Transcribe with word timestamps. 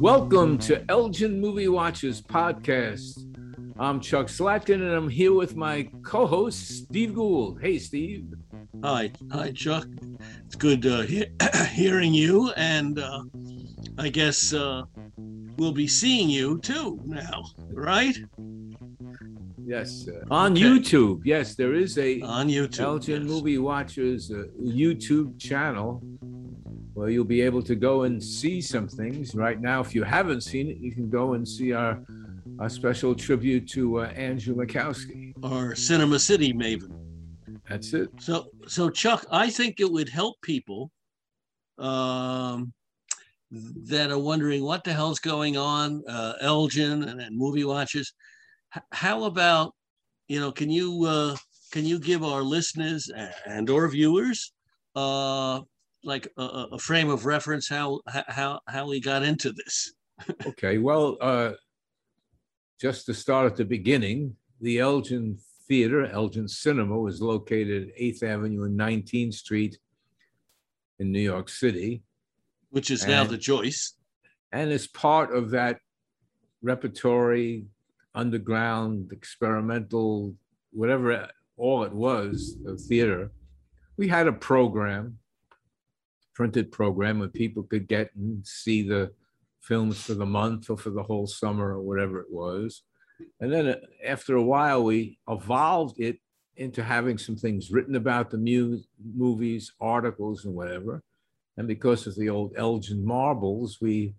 Welcome 0.00 0.58
to 0.58 0.84
Elgin 0.88 1.40
Movie 1.40 1.68
Watchers 1.68 2.20
podcast. 2.20 3.20
I'm 3.78 4.00
Chuck 4.00 4.26
Slatkin, 4.26 4.74
and 4.74 4.90
I'm 4.92 5.08
here 5.08 5.32
with 5.32 5.54
my 5.54 5.88
co-host 6.02 6.66
Steve 6.86 7.14
Gould. 7.14 7.60
Hey, 7.60 7.78
Steve. 7.78 8.34
Hi, 8.82 9.12
hi, 9.30 9.52
Chuck. 9.52 9.86
It's 10.46 10.56
good 10.56 10.84
uh, 10.84 11.02
he- 11.02 11.26
hearing 11.70 12.12
you, 12.12 12.50
and 12.56 12.98
uh, 12.98 13.22
I 13.98 14.08
guess 14.08 14.52
uh, 14.52 14.82
we'll 15.56 15.72
be 15.72 15.88
seeing 15.88 16.28
you 16.28 16.58
too 16.58 17.00
now, 17.04 17.44
right? 17.72 18.16
Yes, 19.64 20.08
uh, 20.08 20.24
on 20.30 20.52
okay. 20.52 20.62
YouTube. 20.62 21.22
Yes, 21.24 21.54
there 21.54 21.74
is 21.74 21.96
a 21.98 22.20
on 22.22 22.48
YouTube 22.48 22.80
Elgin 22.80 23.22
yes. 23.22 23.30
Movie 23.30 23.58
Watchers 23.58 24.30
uh, 24.30 24.44
YouTube 24.60 25.38
channel 25.38 26.02
where 26.94 27.08
you'll 27.08 27.24
be 27.24 27.40
able 27.40 27.62
to 27.62 27.74
go 27.74 28.02
and 28.02 28.22
see 28.22 28.60
some 28.60 28.88
things. 28.88 29.34
Right 29.34 29.60
now, 29.60 29.80
if 29.80 29.94
you 29.94 30.02
haven't 30.02 30.42
seen 30.42 30.68
it, 30.68 30.76
you 30.78 30.92
can 30.92 31.08
go 31.08 31.34
and 31.34 31.46
see 31.46 31.72
our, 31.72 32.02
our 32.58 32.68
special 32.68 33.14
tribute 33.14 33.68
to 33.70 34.00
uh, 34.00 34.06
Andrew 34.08 34.54
Makowski, 34.54 35.32
our 35.42 35.74
Cinema 35.74 36.18
City 36.18 36.52
maven. 36.52 36.92
That's 37.68 37.94
it. 37.94 38.10
So, 38.20 38.48
so 38.66 38.90
Chuck, 38.90 39.24
I 39.30 39.48
think 39.48 39.80
it 39.80 39.90
would 39.90 40.08
help 40.08 40.36
people 40.42 40.90
um, 41.78 42.72
that 43.52 44.10
are 44.10 44.18
wondering 44.18 44.64
what 44.64 44.82
the 44.82 44.92
hell's 44.92 45.18
going 45.18 45.56
on, 45.56 46.02
uh, 46.08 46.34
Elgin 46.40 47.04
and, 47.04 47.20
and 47.20 47.36
movie 47.36 47.64
watchers. 47.64 48.14
H- 48.74 48.82
how 48.92 49.24
about, 49.24 49.74
you 50.26 50.40
know, 50.40 50.50
can 50.50 50.70
you 50.70 51.04
uh, 51.04 51.36
can 51.70 51.84
you 51.84 51.98
give 51.98 52.22
our 52.22 52.42
listeners 52.42 53.10
and 53.46 53.68
or 53.68 53.88
viewers 53.88 54.52
uh, 54.94 55.60
like 56.04 56.28
a, 56.36 56.42
a, 56.72 56.78
frame 56.78 57.08
of 57.08 57.26
reference 57.26 57.68
how 57.68 58.00
how 58.06 58.60
how 58.68 58.88
we 58.88 59.00
got 59.00 59.22
into 59.22 59.52
this. 59.52 59.92
okay, 60.46 60.78
well, 60.78 61.16
uh, 61.20 61.52
just 62.80 63.06
to 63.06 63.14
start 63.14 63.46
at 63.50 63.56
the 63.56 63.64
beginning, 63.64 64.36
the 64.60 64.78
Elgin 64.78 65.38
Theater, 65.68 66.06
Elgin 66.06 66.48
Cinema, 66.48 66.98
was 66.98 67.22
located 67.22 67.88
at 67.88 67.98
8th 67.98 68.22
Avenue 68.22 68.64
and 68.64 68.78
19th 68.78 69.34
Street 69.34 69.78
in 70.98 71.10
New 71.10 71.20
York 71.20 71.48
City, 71.48 72.02
which 72.72 72.90
is 72.90 73.02
and, 73.02 73.12
now 73.12 73.24
the 73.24 73.38
Joyce, 73.38 73.94
and 74.50 74.70
as 74.72 74.86
part 74.86 75.34
of 75.34 75.50
that 75.50 75.78
repertory, 76.62 77.66
underground, 78.14 79.12
experimental, 79.12 80.34
whatever 80.72 81.28
all 81.56 81.84
it 81.84 81.92
was, 81.92 82.56
of 82.66 82.80
theater, 82.80 83.30
we 83.96 84.08
had 84.08 84.26
a 84.26 84.32
program 84.32 85.18
printed 86.34 86.72
program 86.72 87.18
where 87.18 87.28
people 87.28 87.62
could 87.62 87.86
get 87.86 88.10
and 88.16 88.46
see 88.46 88.82
the 88.82 89.12
films 89.60 90.02
for 90.02 90.14
the 90.14 90.26
month 90.26 90.70
or 90.70 90.76
for 90.76 90.90
the 90.90 91.02
whole 91.02 91.26
summer 91.26 91.76
or 91.76 91.82
whatever 91.82 92.20
it 92.20 92.30
was. 92.30 92.82
And 93.40 93.52
then 93.52 93.68
uh, 93.68 93.76
after 94.04 94.36
a 94.36 94.42
while, 94.42 94.82
we 94.82 95.18
evolved 95.28 96.00
it 96.00 96.18
into 96.56 96.82
having 96.82 97.18
some 97.18 97.36
things 97.36 97.70
written 97.70 97.96
about 97.96 98.30
the 98.30 98.38
mu- 98.38 98.80
movies, 99.14 99.72
articles, 99.80 100.44
and 100.44 100.54
whatever. 100.54 101.02
And 101.56 101.68
because 101.68 102.06
of 102.06 102.16
the 102.16 102.30
old 102.30 102.54
Elgin 102.56 103.04
marbles, 103.04 103.78
we 103.80 104.14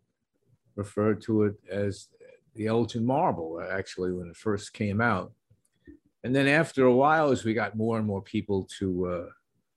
referred 0.75 1.21
to 1.23 1.43
it 1.43 1.55
as 1.69 2.07
the 2.55 2.67
Elgin 2.67 3.05
marble, 3.05 3.61
actually, 3.71 4.11
when 4.11 4.27
it 4.27 4.37
first 4.37 4.73
came 4.73 5.01
out. 5.01 5.31
And 6.23 6.35
then 6.35 6.47
after 6.47 6.85
a 6.85 6.93
while, 6.93 7.31
as 7.31 7.43
we 7.43 7.53
got 7.53 7.75
more 7.75 7.97
and 7.97 8.07
more 8.07 8.21
people 8.21 8.67
to 8.79 9.07
uh, 9.07 9.29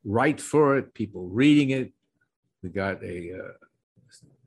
write 0.05 0.41
for 0.41 0.77
it, 0.79 0.95
people 0.95 1.29
reading 1.29 1.71
it, 1.71 1.93
we 2.63 2.69
got 2.69 3.03
a 3.03 3.33
uh, 3.33 3.67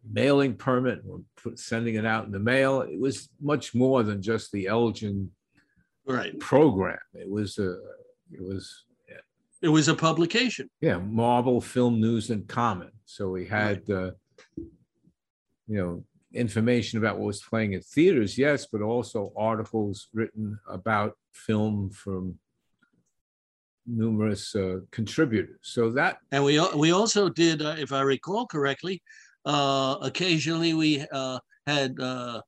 mailing 0.09 0.56
permit. 0.56 1.01
We're 1.03 1.19
put, 1.35 1.59
sending 1.59 1.95
it 1.95 2.06
out 2.06 2.25
in 2.25 2.31
the 2.31 2.39
mail. 2.39 2.81
It 2.81 3.00
was 3.00 3.29
much 3.41 3.75
more 3.75 4.03
than 4.03 4.22
just 4.22 4.51
the 4.51 4.67
Elgin 4.67 5.31
right. 6.06 6.38
program. 6.39 7.00
It 7.13 7.29
was 7.29 7.57
a, 7.57 7.72
it 8.31 8.41
was. 8.41 8.85
Yeah. 9.09 9.17
It 9.62 9.69
was 9.69 9.88
a 9.88 9.95
publication. 9.95 10.69
Yeah, 10.79 11.00
Marble 11.00 11.59
Film 11.59 12.00
News 12.00 12.29
and 12.29 12.47
Comment. 12.47 12.91
So 13.09 13.27
we 13.27 13.47
had, 13.47 13.89
uh, 13.89 14.11
you 14.55 15.77
know, 15.77 16.03
information 16.31 16.99
about 16.99 17.17
what 17.17 17.25
was 17.25 17.41
playing 17.41 17.73
at 17.73 17.83
theaters, 17.83 18.37
yes, 18.37 18.67
but 18.71 18.81
also 18.81 19.33
articles 19.35 20.09
written 20.13 20.59
about 20.69 21.17
film 21.31 21.89
from 21.89 22.37
numerous 23.87 24.55
uh, 24.55 24.81
contributors. 24.91 25.57
So 25.63 25.89
that 25.89 26.17
and 26.31 26.43
we 26.43 26.63
we 26.75 26.91
also 26.91 27.29
did, 27.29 27.63
uh, 27.63 27.75
if 27.79 27.91
I 27.91 28.01
recall 28.01 28.45
correctly, 28.45 29.01
uh, 29.43 29.95
occasionally 30.03 30.75
we 30.75 31.03
uh, 31.11 31.39
had 31.65 31.99
uh, 31.99 32.41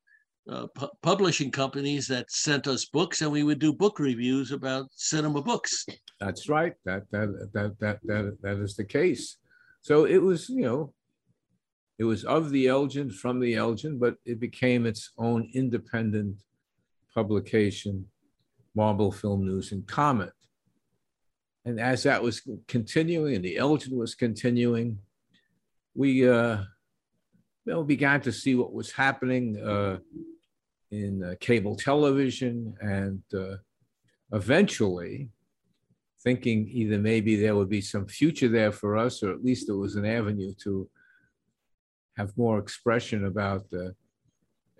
uh, 0.47 0.67
pu- 0.75 0.91
publishing 1.01 1.49
companies 1.49 2.05
that 2.07 2.29
sent 2.29 2.67
us 2.67 2.85
books, 2.85 3.22
and 3.22 3.31
we 3.31 3.41
would 3.41 3.57
do 3.57 3.73
book 3.73 3.97
reviews 3.97 4.51
about 4.51 4.85
cinema 4.91 5.41
books. 5.41 5.88
That's 6.19 6.47
right. 6.49 6.75
That 6.85 7.09
that 7.09 7.49
that 7.53 7.79
that 7.79 7.99
that 8.03 8.38
that 8.43 8.57
is 8.59 8.75
the 8.75 8.85
case. 8.85 9.38
So 9.81 10.06
it 10.06 10.22
was, 10.22 10.50
you 10.50 10.62
know, 10.62 10.94
it 11.97 12.03
was 12.03 12.24
of 12.24 12.52
the 12.52 12.68
Elgin, 12.68 13.09
from 13.09 13.40
the 13.40 13.56
Elgin, 13.56 14.00
but 14.00 14.16
it 14.25 14.40
became 14.40 14.86
its 14.86 15.12
own 15.18 15.50
independent 15.53 16.38
publication, 17.14 18.06
Marble 18.75 19.12
Film 19.12 19.46
News 19.46 19.72
and 19.72 19.86
Comment. 19.88 20.31
And 21.66 21.80
as 21.80 22.03
that 22.03 22.24
was 22.24 22.41
continuing 22.68 23.36
and 23.36 23.46
the 23.46 23.58
Elgin 23.58 23.97
was 23.97 24.16
continuing, 24.16 24.97
we 25.94 26.28
uh, 26.28 26.64
well, 27.66 27.84
began 27.84 28.22
to 28.22 28.31
see 28.31 28.56
what 28.56 28.74
was 28.74 28.91
happening 28.91 29.62
uh, 29.62 29.97
in 30.90 31.24
uh, 31.24 31.36
cable 31.40 31.75
television 31.75 32.75
and 32.81 33.22
uh, 33.34 33.58
eventually 34.31 35.30
thinking 36.24 36.68
either 36.72 36.98
maybe 36.98 37.36
there 37.36 37.56
would 37.56 37.70
be 37.70 37.82
some 37.82 38.06
future 38.06 38.48
there 38.48 38.72
for 38.72 38.98
us 38.98 39.24
or 39.24 39.32
at 39.32 39.44
least 39.44 39.70
it 39.70 39.74
was 39.74 39.96
an 39.96 40.06
avenue 40.06 40.54
to 40.64 40.88
have 42.18 42.38
more 42.38 42.59
expression 42.59 43.26
about 43.26 43.70
the 43.70 43.96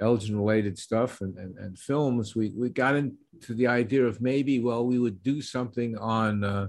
Elgin 0.02 0.36
related 0.36 0.78
stuff 0.78 1.22
and, 1.22 1.38
and, 1.38 1.58
and 1.58 1.78
films, 1.78 2.36
we, 2.36 2.52
we 2.58 2.70
got 2.70 2.96
into 2.96 3.54
the 3.54 3.68
idea 3.68 4.04
of 4.04 4.20
maybe, 4.20 4.60
well, 4.60 4.86
we 4.86 4.98
would 4.98 5.22
do 5.22 5.42
something 5.42 5.96
on 5.98 6.44
uh, 6.44 6.68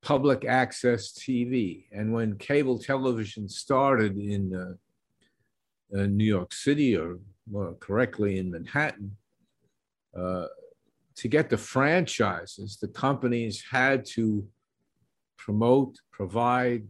public 0.00 0.44
access 0.44 1.12
TV. 1.12 1.86
And 1.92 2.12
when 2.12 2.38
cable 2.38 2.78
television 2.78 3.48
started 3.48 4.16
in 4.16 4.54
uh, 4.54 5.98
uh, 5.98 6.06
New 6.06 6.24
York 6.24 6.52
City, 6.52 6.96
or 6.96 7.18
more 7.50 7.74
correctly 7.80 8.38
in 8.38 8.50
Manhattan, 8.50 9.16
uh, 10.16 10.46
to 11.18 11.26
get 11.26 11.50
the 11.50 11.58
franchises, 11.58 12.78
the 12.80 12.86
companies 12.86 13.64
had 13.68 14.04
to 14.04 14.46
promote, 15.36 15.96
provide, 16.12 16.86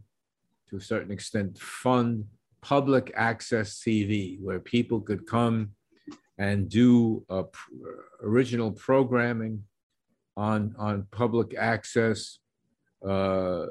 to 0.68 0.76
a 0.76 0.80
certain 0.80 1.10
extent, 1.10 1.58
fund 1.58 2.26
public 2.60 3.10
access 3.16 3.80
TV, 3.80 4.38
where 4.42 4.60
people 4.60 5.00
could 5.00 5.26
come 5.26 5.70
and 6.36 6.68
do 6.68 7.24
uh, 7.30 7.44
original 8.22 8.70
programming 8.70 9.64
on, 10.36 10.74
on 10.78 11.06
public 11.10 11.56
access 11.56 12.38
uh, 13.06 13.64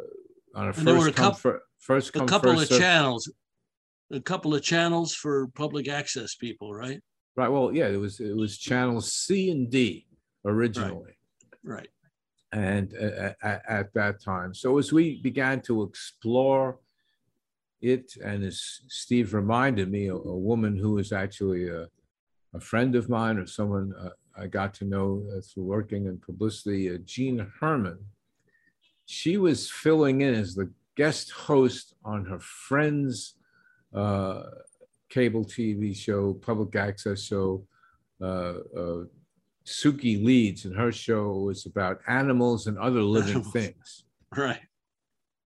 on 0.55 0.69
a 0.69 0.73
first 0.73 1.15
come, 1.15 1.35
fir- 1.35 1.61
first 1.77 2.13
come, 2.13 2.23
a 2.23 2.25
couple 2.25 2.55
first 2.55 2.71
of 2.71 2.79
channels, 2.79 3.31
a 4.11 4.19
couple 4.19 4.55
of 4.55 4.63
channels 4.63 5.13
for 5.13 5.49
public 5.49 5.87
access 5.87 6.33
people, 6.33 6.73
right? 6.73 6.99
Right. 7.35 7.49
Well, 7.49 7.71
yeah, 7.71 7.87
it 7.87 7.97
was 7.97 8.19
it 8.19 8.35
was 8.35 8.57
channels 8.57 9.13
C 9.13 9.51
and 9.51 9.69
D 9.69 10.06
originally. 10.47 11.17
Right. 11.63 11.75
right. 11.75 11.89
And 12.53 12.93
uh, 12.99 13.33
at, 13.43 13.61
at 13.67 13.93
that 13.93 14.23
time, 14.23 14.53
so 14.53 14.77
as 14.77 14.93
we 14.93 15.21
began 15.21 15.61
to 15.61 15.83
explore 15.83 16.79
it, 17.81 18.13
and 18.23 18.43
as 18.43 18.81
Steve 18.87 19.33
reminded 19.33 19.91
me, 19.91 20.07
a, 20.07 20.15
a 20.15 20.37
woman 20.37 20.75
who 20.77 20.93
was 20.93 21.11
actually 21.11 21.67
a, 21.67 21.87
a, 22.53 22.59
friend 22.59 22.95
of 22.95 23.09
mine 23.09 23.37
or 23.37 23.45
someone 23.45 23.93
uh, 23.99 24.09
I 24.35 24.47
got 24.47 24.73
to 24.75 24.85
know 24.85 25.23
through 25.41 25.63
working 25.63 26.05
in 26.05 26.19
publicity, 26.19 26.93
uh, 26.93 26.97
Jean 27.05 27.51
Herman, 27.59 27.99
she 29.05 29.37
was 29.37 29.69
filling 29.69 30.21
in 30.21 30.33
as 30.33 30.55
the 30.55 30.71
guest 30.95 31.31
host 31.31 31.93
on 32.03 32.25
her 32.25 32.39
friend's 32.39 33.35
uh, 33.93 34.43
cable 35.09 35.45
TV 35.45 35.95
show, 35.95 36.33
public 36.33 36.75
access 36.75 37.23
show. 37.23 37.65
Sukey 39.67 40.23
Leeds, 40.23 40.65
and 40.65 40.75
her 40.75 40.91
show 40.91 41.33
was 41.33 41.65
about 41.65 41.99
animals 42.07 42.67
and 42.67 42.77
other 42.77 43.01
living 43.01 43.43
things. 43.43 44.03
Right. 44.35 44.59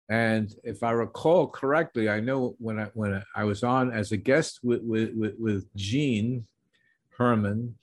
And 0.08 0.54
if 0.64 0.84
I 0.84 0.92
recall 0.92 1.48
correctly, 1.48 2.10
I 2.10 2.20
know 2.20 2.56
when 2.60 2.80
I 2.80 2.86
when 2.94 3.24
I 3.36 3.44
was 3.44 3.64
on 3.64 3.92
as 3.92 4.12
a 4.12 4.18
guest 4.18 4.60
with 4.64 4.82
with 4.84 5.16
with, 5.16 5.34
with 5.40 5.66
Jean 5.76 6.46
Herman, 7.18 7.76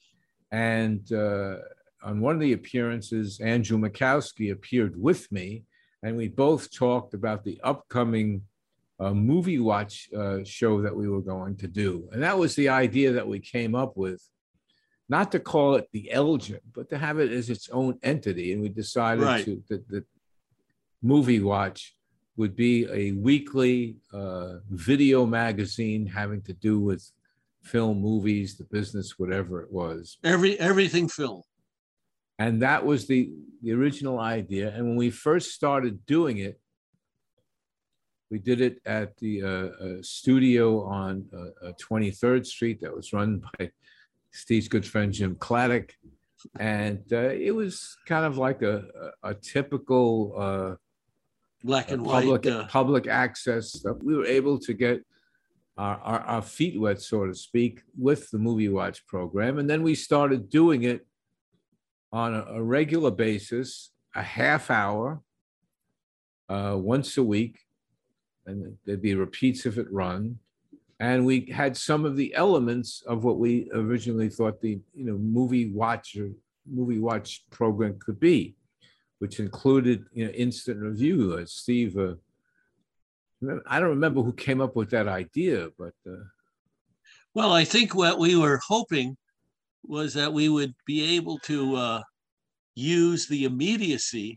And 0.52 1.10
uh, 1.12 1.56
on 2.04 2.20
one 2.20 2.36
of 2.36 2.40
the 2.40 2.52
appearances, 2.52 3.40
Andrew 3.40 3.76
Makowski 3.76 4.52
appeared 4.52 4.94
with 4.96 5.30
me, 5.32 5.64
and 6.04 6.16
we 6.16 6.28
both 6.28 6.72
talked 6.72 7.14
about 7.14 7.42
the 7.42 7.60
upcoming 7.64 8.42
uh, 9.00 9.12
movie 9.12 9.58
watch 9.58 10.08
uh, 10.16 10.44
show 10.44 10.80
that 10.80 10.94
we 10.94 11.08
were 11.08 11.22
going 11.22 11.56
to 11.56 11.66
do. 11.66 12.08
And 12.12 12.22
that 12.22 12.38
was 12.38 12.54
the 12.54 12.68
idea 12.68 13.10
that 13.12 13.26
we 13.26 13.40
came 13.40 13.74
up 13.74 13.96
with, 13.96 14.22
not 15.08 15.32
to 15.32 15.40
call 15.40 15.74
it 15.74 15.88
the 15.92 16.10
Elgin, 16.10 16.60
but 16.72 16.88
to 16.90 16.98
have 16.98 17.18
it 17.18 17.30
as 17.30 17.50
its 17.50 17.68
own 17.70 17.98
entity. 18.02 18.52
And 18.52 18.62
we 18.62 18.68
decided 18.70 19.22
Right. 19.24 19.44
to 19.44 19.62
that, 19.68 19.86
that 19.88 20.04
Movie 21.02 21.40
Watch 21.40 21.94
would 22.36 22.56
be 22.56 22.86
a 22.90 23.12
weekly 23.12 23.96
uh, 24.12 24.56
video 24.70 25.26
magazine 25.26 26.06
having 26.06 26.42
to 26.42 26.52
do 26.52 26.80
with 26.80 27.10
film, 27.62 28.00
movies, 28.00 28.56
the 28.56 28.64
business, 28.64 29.18
whatever 29.18 29.62
it 29.62 29.70
was 29.70 30.18
Every 30.24 30.58
everything 30.58 31.08
film. 31.08 31.42
and 32.38 32.60
that 32.62 32.84
was 32.84 33.06
the 33.06 33.30
the 33.62 33.72
original 33.72 34.18
idea 34.18 34.68
and 34.74 34.86
when 34.88 34.96
we 34.96 35.08
first 35.10 35.52
started 35.52 36.04
doing 36.04 36.36
it 36.38 36.60
we 38.30 38.38
did 38.38 38.60
it 38.60 38.80
at 38.84 39.16
the 39.18 39.42
uh, 39.42 39.48
uh, 39.48 39.96
studio 40.02 40.84
on 40.84 41.24
uh, 41.32 41.68
uh, 41.68 41.72
23rd 41.80 42.44
street 42.44 42.80
that 42.82 42.94
was 42.94 43.12
run 43.12 43.40
by 43.58 43.70
steve's 44.34 44.68
good 44.68 44.86
friend 44.86 45.12
jim 45.12 45.34
claddock 45.36 45.90
and 46.58 47.02
uh, 47.12 47.30
it 47.30 47.54
was 47.54 47.96
kind 48.06 48.24
of 48.24 48.36
like 48.36 48.62
a, 48.62 48.84
a, 49.22 49.34
typical 49.34 50.34
uh, 50.36 50.74
Black 51.62 51.90
and 51.90 52.04
public 52.04 52.44
white. 52.44 52.52
Uh, 52.52 52.66
public 52.66 53.06
access 53.06 53.72
stuff. 53.72 53.96
We 54.02 54.14
were 54.16 54.26
able 54.26 54.58
to 54.60 54.74
get 54.74 55.02
our, 55.78 55.96
our, 55.98 56.20
our 56.20 56.42
feet 56.42 56.78
wet, 56.78 57.00
so 57.00 57.26
to 57.26 57.34
speak, 57.34 57.80
with 57.98 58.30
the 58.30 58.38
movie 58.38 58.68
watch 58.68 59.06
program, 59.06 59.58
and 59.58 59.68
then 59.68 59.82
we 59.82 59.94
started 59.94 60.50
doing 60.50 60.84
it 60.84 61.06
on 62.12 62.34
a, 62.34 62.44
a 62.50 62.62
regular 62.62 63.10
basis, 63.10 63.90
a 64.14 64.22
half 64.22 64.70
hour, 64.70 65.20
uh, 66.48 66.76
once 66.76 67.16
a 67.16 67.22
week, 67.22 67.58
and 68.46 68.76
there'd 68.84 69.02
be 69.02 69.14
repeats 69.14 69.64
if 69.64 69.78
it 69.78 69.90
run. 69.90 70.38
And 71.04 71.26
we 71.26 71.36
had 71.52 71.76
some 71.76 72.04
of 72.04 72.16
the 72.16 72.34
elements 72.34 73.02
of 73.06 73.24
what 73.24 73.38
we 73.38 73.68
originally 73.74 74.30
thought 74.30 74.60
the 74.60 74.80
you 74.94 75.04
know 75.04 75.18
movie 75.18 75.70
watch 75.70 76.16
or 76.16 76.30
movie 76.66 76.98
watch 76.98 77.44
program 77.50 77.98
could 78.04 78.18
be 78.18 78.56
which 79.24 79.40
included 79.40 80.04
you 80.12 80.26
know 80.26 80.32
instant 80.32 80.80
review. 80.80 81.38
Uh, 81.40 81.46
Steve, 81.46 81.96
uh, 81.96 82.14
I 83.66 83.80
don't 83.80 83.96
remember 83.98 84.22
who 84.22 84.32
came 84.32 84.60
up 84.60 84.76
with 84.76 84.90
that 84.90 85.08
idea, 85.08 85.68
but 85.78 85.94
uh, 86.06 86.24
well, 87.34 87.52
I 87.52 87.64
think 87.64 87.94
what 87.94 88.18
we 88.18 88.36
were 88.36 88.60
hoping 88.66 89.16
was 89.82 90.14
that 90.14 90.32
we 90.32 90.48
would 90.48 90.74
be 90.86 91.16
able 91.16 91.38
to 91.40 91.76
uh, 91.76 92.02
use 92.74 93.26
the 93.26 93.44
immediacy 93.44 94.36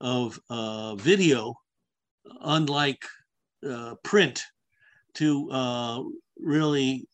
of 0.00 0.38
uh, 0.48 0.94
video, 0.96 1.54
unlike 2.42 3.02
uh, 3.68 3.94
print, 4.02 4.42
to 5.14 5.50
uh, 5.50 6.02
really 6.38 7.06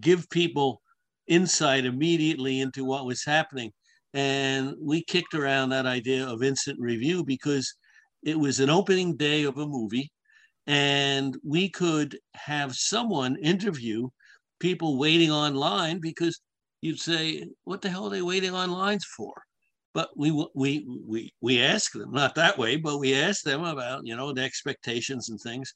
give 0.00 0.28
people 0.30 0.82
insight 1.26 1.84
immediately 1.84 2.60
into 2.60 2.84
what 2.84 3.06
was 3.06 3.24
happening. 3.24 3.72
And 4.12 4.74
we 4.80 5.04
kicked 5.04 5.34
around 5.34 5.70
that 5.70 5.86
idea 5.86 6.26
of 6.26 6.42
instant 6.42 6.78
review 6.80 7.24
because 7.24 7.72
it 8.22 8.38
was 8.38 8.60
an 8.60 8.70
opening 8.70 9.16
day 9.16 9.44
of 9.44 9.58
a 9.58 9.66
movie, 9.66 10.10
and 10.66 11.36
we 11.44 11.70
could 11.70 12.18
have 12.34 12.74
someone 12.74 13.36
interview 13.36 14.08
people 14.58 14.98
waiting 14.98 15.30
online 15.30 16.00
because 16.00 16.40
you'd 16.82 17.00
say, 17.00 17.46
"What 17.64 17.82
the 17.82 17.90
hell 17.90 18.06
are 18.06 18.10
they 18.10 18.22
waiting 18.22 18.52
on 18.54 18.70
lines 18.72 19.04
for?" 19.16 19.32
But 19.94 20.10
we 20.16 20.30
we 20.54 20.84
we 21.06 21.32
we 21.40 21.62
ask 21.62 21.92
them 21.92 22.12
not 22.12 22.34
that 22.34 22.58
way, 22.58 22.76
but 22.76 22.98
we 22.98 23.14
ask 23.14 23.42
them 23.42 23.64
about 23.64 24.02
you 24.06 24.16
know 24.16 24.32
the 24.32 24.42
expectations 24.42 25.28
and 25.30 25.40
things, 25.40 25.72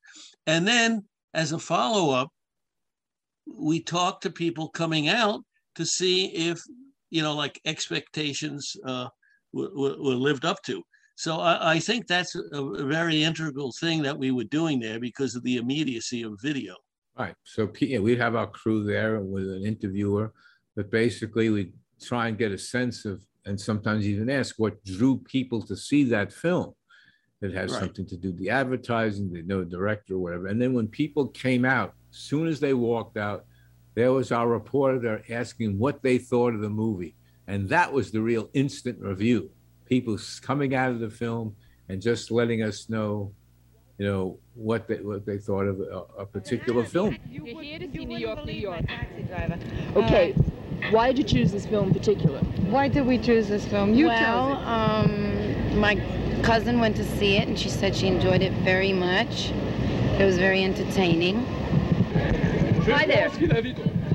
and 0.46 0.66
then 0.66 1.04
as 1.34 1.52
a 1.52 1.58
follow 1.58 2.14
up, 2.14 2.28
we 3.46 3.82
talk 3.82 4.20
to 4.22 4.30
people 4.30 4.68
coming 4.68 5.08
out 5.08 5.40
to 5.74 5.84
see 5.84 6.26
if 6.26 6.60
you 7.10 7.22
know 7.22 7.34
like 7.34 7.60
expectations 7.66 8.76
uh, 8.86 9.08
were, 9.52 9.70
were 9.74 10.14
lived 10.14 10.44
up 10.44 10.62
to. 10.62 10.82
So 11.16 11.40
I, 11.40 11.74
I 11.74 11.78
think 11.78 12.06
that's 12.06 12.34
a, 12.34 12.84
very 12.86 13.22
integral 13.22 13.72
thing 13.78 14.02
that 14.02 14.18
we 14.18 14.30
were 14.32 14.44
doing 14.44 14.80
there 14.80 14.98
because 14.98 15.36
of 15.36 15.44
the 15.44 15.58
immediacy 15.58 16.22
of 16.22 16.40
video. 16.42 16.74
right. 17.16 17.34
So 17.44 17.70
yeah, 17.80 18.00
we'd 18.00 18.18
have 18.18 18.34
our 18.34 18.48
crew 18.48 18.82
there 18.84 19.20
with 19.20 19.48
an 19.48 19.64
interviewer, 19.64 20.32
but 20.74 20.90
basically 20.90 21.50
we'd 21.50 21.72
try 22.02 22.28
and 22.28 22.38
get 22.38 22.50
a 22.50 22.58
sense 22.58 23.04
of, 23.04 23.22
and 23.46 23.60
sometimes 23.60 24.08
even 24.08 24.28
ask 24.28 24.56
what 24.58 24.82
drew 24.84 25.18
people 25.18 25.62
to 25.62 25.76
see 25.76 26.02
that 26.04 26.32
film. 26.32 26.74
It 27.44 27.52
has 27.52 27.72
Right. 27.72 27.80
something 27.80 28.06
to 28.06 28.16
do 28.16 28.28
with 28.28 28.38
the 28.38 28.48
advertising, 28.48 29.30
they 29.30 29.42
know 29.42 29.62
the 29.62 29.70
director 29.70 30.14
or 30.14 30.18
whatever. 30.18 30.46
And 30.46 30.60
then 30.60 30.72
when 30.72 30.88
people 30.88 31.28
came 31.28 31.64
out, 31.64 31.92
as 32.10 32.16
soon 32.16 32.46
as 32.46 32.58
they 32.58 32.72
walked 32.72 33.18
out, 33.18 33.44
there 33.94 34.12
was 34.12 34.32
our 34.32 34.48
reporter 34.48 34.98
there 34.98 35.22
asking 35.30 35.78
what 35.78 36.02
they 36.02 36.16
thought 36.18 36.54
of 36.54 36.60
the 36.60 36.70
movie. 36.70 37.14
And 37.46 37.68
that 37.68 37.92
was 37.92 38.10
the 38.10 38.22
real 38.22 38.48
instant 38.54 38.98
review. 39.00 39.50
People 39.84 40.16
coming 40.40 40.74
out 40.74 40.90
of 40.90 41.00
the 41.00 41.10
film 41.10 41.54
and 41.90 42.00
just 42.00 42.30
letting 42.30 42.62
us 42.62 42.88
know, 42.88 43.32
you 43.98 44.06
know, 44.06 44.38
what 44.54 44.88
they 44.88 44.96
what 44.96 45.26
they 45.26 45.36
thought 45.38 45.66
of 45.66 45.80
a, 45.80 46.22
a 46.22 46.26
particular 46.26 46.82
film. 46.84 47.16
You're 47.28 47.60
here 47.60 47.78
to 47.78 47.92
see 47.92 48.06
New 48.06 48.16
York, 48.16 48.44
New 48.46 48.52
York. 48.52 48.86
Taxi 48.86 49.22
driver. 49.24 49.58
Okay, 49.94 50.32
why 50.90 51.12
did 51.12 51.18
you 51.18 51.24
choose 51.38 51.52
this 51.52 51.66
film 51.66 51.88
in 51.88 51.94
particular? 51.94 52.40
Why 52.70 52.88
did 52.88 53.06
we 53.06 53.18
choose 53.18 53.48
this 53.48 53.66
film? 53.66 53.94
You 53.94 54.08
tell 54.08 54.46
Well, 54.46 54.56
chose 54.56 55.06
um, 55.06 55.78
my 55.78 55.94
cousin 56.44 56.78
went 56.78 56.94
to 56.94 57.04
see 57.04 57.38
it, 57.38 57.48
and 57.48 57.58
she 57.58 57.70
said 57.70 57.96
she 57.96 58.06
enjoyed 58.06 58.42
it 58.42 58.52
very 58.64 58.92
much. 58.92 59.50
It 60.20 60.24
was 60.24 60.36
very 60.36 60.62
entertaining. 60.62 61.42
Hi 62.84 63.06
there. 63.06 63.30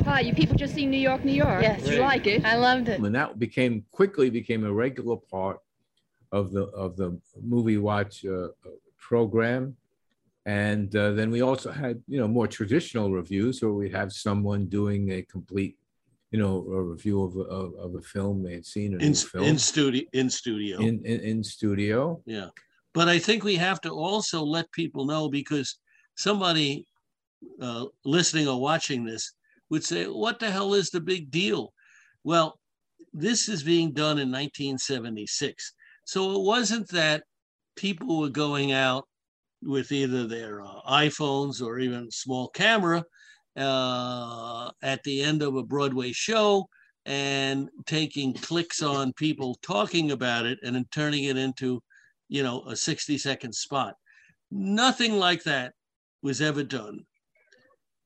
Hi, 0.05 0.19
you 0.21 0.33
people 0.35 0.55
just 0.55 0.75
seen 0.75 0.91
New 0.91 1.03
York, 1.09 1.25
New 1.25 1.33
York. 1.33 1.63
Yes. 1.63 1.87
You 1.87 2.01
like 2.01 2.27
it? 2.27 2.45
I 2.45 2.55
loved 2.55 2.87
it. 2.87 2.99
And 2.99 3.15
that 3.15 3.39
became 3.39 3.83
quickly 3.91 4.29
became 4.29 4.63
a 4.63 4.71
regular 4.71 5.17
part 5.17 5.57
of 6.31 6.51
the 6.51 6.65
of 6.85 6.95
the 6.97 7.19
movie 7.41 7.77
watch 7.77 8.23
uh, 8.25 8.49
program. 8.99 9.75
And 10.45 10.95
uh, 10.95 11.11
then 11.13 11.31
we 11.31 11.41
also 11.41 11.71
had, 11.71 12.01
you 12.07 12.19
know, 12.19 12.27
more 12.27 12.47
traditional 12.47 13.11
reviews 13.11 13.61
where 13.61 13.71
we'd 13.71 13.93
have 13.93 14.13
someone 14.13 14.67
doing 14.67 15.11
a 15.11 15.23
complete, 15.23 15.77
you 16.31 16.39
know, 16.39 16.57
a 16.71 16.83
review 16.83 17.23
of, 17.23 17.35
a- 17.35 17.49
of, 17.49 17.73
of 17.75 17.95
a 17.95 18.01
film 18.01 18.43
they 18.43 18.53
had 18.53 18.65
seen, 18.65 18.99
in 19.01 19.13
film 19.13 19.45
in 19.45 19.57
studio 19.57 20.03
in 20.13 20.29
studio. 20.29 20.79
in, 20.79 21.03
in, 21.05 21.19
in 21.21 21.43
studio. 21.43 22.21
yeah, 22.25 22.49
but 22.93 23.07
I 23.07 23.17
think 23.19 23.43
we 23.43 23.55
have 23.55 23.81
to 23.81 23.89
also 23.89 24.43
let 24.43 24.71
people 24.71 25.05
know 25.05 25.29
because 25.29 25.79
somebody 26.15 26.85
uh, 27.61 27.85
listening 28.05 28.47
or 28.47 28.61
watching 28.61 29.03
this 29.03 29.33
would 29.69 29.83
say, 29.83 30.05
"What 30.05 30.39
the 30.39 30.51
hell 30.51 30.73
is 30.73 30.89
the 30.89 31.01
big 31.01 31.31
deal?" 31.31 31.73
Well, 32.23 32.59
this 33.13 33.49
is 33.49 33.63
being 33.63 33.91
done 33.91 34.19
in 34.19 34.29
1976, 34.31 35.73
so 36.05 36.35
it 36.35 36.43
wasn't 36.43 36.87
that 36.89 37.23
people 37.75 38.19
were 38.19 38.29
going 38.29 38.71
out 38.71 39.07
with 39.63 39.91
either 39.91 40.27
their 40.27 40.61
uh, 40.61 40.81
iPhones 40.87 41.61
or 41.61 41.79
even 41.79 42.11
small 42.11 42.49
camera 42.49 43.03
uh, 43.59 44.71
at 44.81 45.03
the 45.03 45.21
end 45.21 45.41
of 45.41 45.55
a 45.55 45.63
Broadway 45.63 46.11
show 46.11 46.67
and 47.05 47.69
taking 47.85 48.33
clicks 48.33 48.81
on 48.81 49.13
people 49.13 49.57
talking 49.61 50.11
about 50.11 50.45
it 50.45 50.59
and 50.63 50.75
then 50.75 50.85
turning 50.91 51.25
it 51.25 51.37
into, 51.37 51.81
you 52.27 52.43
know, 52.43 52.63
a 52.67 52.75
60 52.75 53.17
second 53.17 53.53
spot. 53.53 53.95
Nothing 54.51 55.13
like 55.13 55.43
that 55.43 55.73
was 56.21 56.41
ever 56.41 56.63
done. 56.63 57.05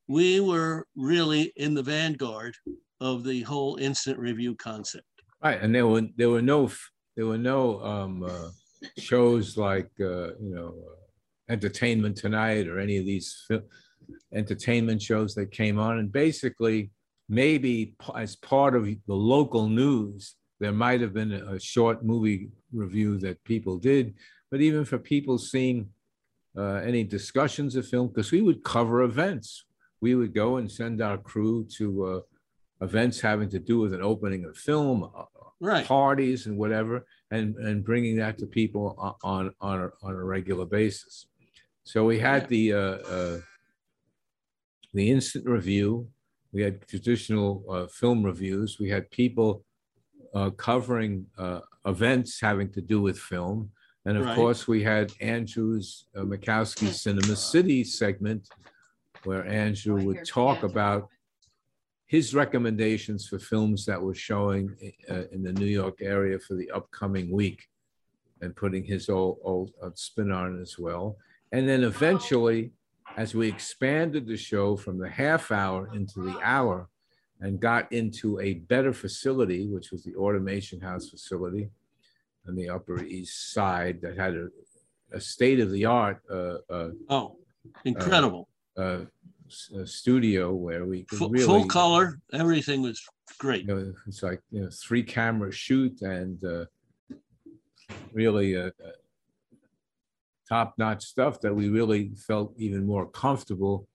We 0.08 0.40
were 0.40 0.86
really 0.96 1.54
in 1.56 1.74
the 1.74 1.84
vanguard 1.84 2.56
of 3.00 3.24
the 3.24 3.42
whole 3.42 3.78
instant 3.78 4.20
review 4.20 4.56
concept. 4.56 5.06
Right, 5.44 5.62
and 5.62 5.74
there 5.74 5.88
were 5.88 6.04
there 6.16 6.30
were 6.30 6.42
no 6.42 6.72
there 7.16 7.26
were 7.26 7.38
no 7.38 7.82
um, 7.84 8.24
uh, 8.24 8.50
shows 8.98 9.58
like 9.58 9.90
uh, 10.00 10.36
you 10.40 10.54
know 10.56 10.74
uh, 10.88 11.52
Entertainment 11.52 12.18
Tonight 12.18 12.68
or 12.68 12.80
any 12.80 12.98
of 12.98 13.06
these 13.06 13.44
fil- 13.48 13.64
entertainment 14.34 15.02
shows 15.02 15.34
that 15.36 15.52
came 15.52 15.80
on, 15.80 16.00
and 16.00 16.12
basically 16.12 16.92
maybe 17.30 17.96
as 18.16 18.36
part 18.36 18.76
of 18.76 18.86
the 18.86 19.14
local 19.14 19.68
news 19.68 20.36
there 20.60 20.72
might 20.72 21.02
have 21.02 21.14
been 21.14 21.32
a, 21.34 21.60
short 21.60 22.06
movie 22.06 22.50
review 22.72 23.18
that 23.18 23.44
people 23.44 23.78
did, 23.78 24.14
but 24.50 24.62
even 24.62 24.86
for 24.86 24.98
people 24.98 25.38
seeing 25.38 25.90
uh, 26.58 26.76
any 26.76 27.04
discussions 27.04 27.76
of 27.76 27.88
film, 27.88 28.08
because 28.08 28.32
we 28.32 28.42
would 28.42 28.64
cover 28.64 29.02
events, 29.02 29.66
we 30.00 30.16
would 30.16 30.34
go 30.34 30.58
and 30.58 30.72
send 30.72 31.02
our 31.02 31.18
crew 31.18 31.66
to. 31.78 32.06
Uh, 32.06 32.20
events 32.82 33.22
having 33.22 33.50
to 33.50 33.60
do 33.60 33.80
with 33.80 33.94
an 33.94 34.02
opening 34.02 34.44
of 34.46 34.58
film, 34.58 35.04
uh, 35.04 35.24
Right. 35.62 35.86
parties 35.86 36.48
and 36.48 36.58
whatever, 36.58 37.06
and, 37.32 37.56
and 37.56 37.86
bringing 37.86 38.18
that 38.18 38.38
to 38.40 38.46
people 38.46 38.96
o- 39.00 39.16
on, 39.24 39.54
on, 39.62 39.80
a, 39.80 39.90
on 40.06 40.14
a 40.14 40.24
regular 40.24 40.66
basis. 40.66 41.28
So 41.86 42.04
we 42.04 42.20
had 42.20 42.50
the, 42.50 42.74
uh, 42.74 42.78
uh, 42.78 43.38
the 44.94 45.10
instant 45.10 45.46
review, 45.46 46.08
we 46.52 46.62
had 46.62 46.88
traditional 46.88 47.66
uh, 47.70 47.88
film 47.88 48.24
reviews. 48.24 48.78
We 48.80 48.90
had 48.90 49.10
people 49.10 49.66
uh, 50.34 50.52
covering 50.52 51.26
uh, 51.38 51.62
events 51.86 52.40
having 52.40 52.72
to 52.74 52.82
do 52.82 53.02
with 53.02 53.18
film. 53.18 53.72
And 54.06 54.18
of 54.18 54.26
Right. 54.26 54.36
course, 54.36 54.68
we 54.68 54.84
had 54.84 55.12
Andrew's 55.22 56.08
uh, 56.16 56.22
Makowski 56.22 56.94
Cinema 56.94 57.36
City 57.36 57.84
segment 57.84 58.50
where 59.24 59.46
Andrew 59.48 60.04
would 60.04 60.26
talk 60.26 60.64
about 60.64 61.08
his 62.06 62.36
recommendations 62.36 63.28
for 63.28 63.40
films 63.40 63.86
that 63.86 64.02
were 64.02 64.14
showing 64.14 64.76
uh, 65.10 65.24
in 65.32 65.42
the 65.42 65.54
New 65.54 65.66
York 65.66 66.00
area 66.02 66.38
for 66.38 66.56
the 66.56 66.70
upcoming 66.72 67.32
week 67.32 67.66
and 68.42 68.56
putting 68.56 68.84
his 68.84 69.10
old, 69.10 69.40
old 69.44 69.72
uh, 69.82 69.90
spin 69.96 70.32
on 70.32 70.58
it 70.58 70.62
as 70.62 70.78
well. 70.78 71.18
And 71.54 71.68
then 71.68 71.84
eventually, 71.84 72.74
as 73.18 73.36
we 73.36 73.48
expanded 73.48 74.26
the 74.26 74.38
show 74.38 74.76
from 74.76 74.98
the 74.98 75.10
half 75.10 75.52
hour 75.52 75.90
into 75.94 76.22
the 76.22 76.40
hour 76.42 76.90
and 77.42 77.60
got 77.60 77.92
into 77.92 78.40
a 78.40 78.54
better 78.56 78.94
facility, 78.94 79.68
which 79.68 79.92
was 79.92 80.04
the 80.04 80.16
Automation 80.16 80.80
House 80.82 81.10
facility 81.10 81.70
on 82.48 82.56
the 82.56 82.70
Upper 82.70 83.04
East 83.04 83.54
Side 83.54 84.02
that 84.02 84.18
had 84.18 84.36
a, 84.36 84.48
a 85.12 85.20
state 85.20 85.60
of 85.60 85.72
the 85.72 85.86
art 85.86 86.22
uh, 86.30 86.58
uh, 86.70 86.90
Oh, 87.10 87.38
incredible. 87.86 88.48
uh, 88.78 89.02
s- 89.48 89.72
uh, 89.78 89.86
studio 89.86 90.54
where 90.54 90.86
we 90.86 91.04
could 91.04 91.20
Full, 91.20 91.30
really 91.30 91.46
full 91.46 91.66
color, 91.66 92.20
everything 92.34 92.82
was 92.82 93.02
great. 93.38 93.62
you 93.68 93.76
know, 93.76 93.94
it's 94.08 94.24
like 94.24 94.42
you 94.52 94.62
know 94.64 94.70
three 94.72 95.04
camera 95.04 95.52
shoot 95.52 96.02
and 96.02 96.44
uh, 96.44 96.66
really 98.12 98.56
uh, 98.58 98.68
uh, 98.84 98.92
top 100.48 100.74
notch 100.78 101.04
stuff 101.04 101.40
that 101.42 101.56
we 101.56 101.70
really 101.70 102.12
felt 102.28 102.54
even 102.58 102.86
more 102.86 103.08
comfortable 103.08 103.88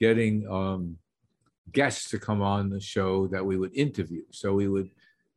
getting 0.00 0.48
um, 0.48 0.96
guests 1.72 2.10
to 2.10 2.18
come 2.18 2.42
on 2.42 2.70
the 2.70 2.80
show 2.80 3.26
that 3.28 3.44
we 3.44 3.56
would 3.56 3.74
interview. 3.74 4.22
So 4.30 4.52
we 4.52 4.68
would 4.68 4.90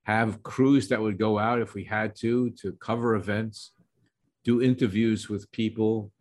have 0.04 0.44
crews 0.44 0.88
that 0.90 1.02
would 1.02 1.18
go 1.18 1.40
out 1.40 1.62
if 1.62 1.74
we 1.74 1.84
had 1.84 2.16
to 2.18 2.52
to 2.52 2.74
cover 2.74 3.16
events, 3.16 3.72
do 4.44 4.62
interviews 4.62 5.30
with 5.30 5.52
people 5.52 6.12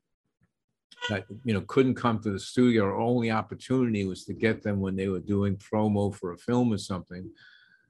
that 1.11 1.25
you 1.45 1.53
know 1.53 1.61
couldn't 1.63 1.95
come 1.95 2.19
to 2.21 2.31
the 2.31 2.39
studio. 2.39 2.85
Our 2.85 2.99
only 2.99 3.31
opportunity 3.31 4.05
was 4.07 4.25
to 4.25 4.33
get 4.33 4.63
them 4.63 4.81
when 4.81 4.97
they 4.97 5.09
were 5.09 5.21
doing 5.21 5.57
promo 5.57 6.15
for 6.15 6.33
a 6.33 6.39
film 6.39 6.73
or 6.73 6.79
something. 6.79 7.31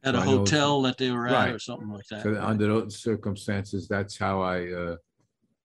At 0.03 0.15
a 0.15 0.21
hotel 0.21 0.83
that 0.83 0.99
they 0.99 1.11
were 1.11 1.29
at 1.29 1.33
Right. 1.33 1.55
or 1.55 1.59
something 1.59 1.89
like 1.89 2.07
that. 2.09 2.23
So 2.23 2.39
under 2.41 2.67
those 2.67 2.99
circumstances, 2.99 3.89
that's 3.89 4.19
how 4.19 4.43
I 4.43 4.71
uh, 4.71 4.97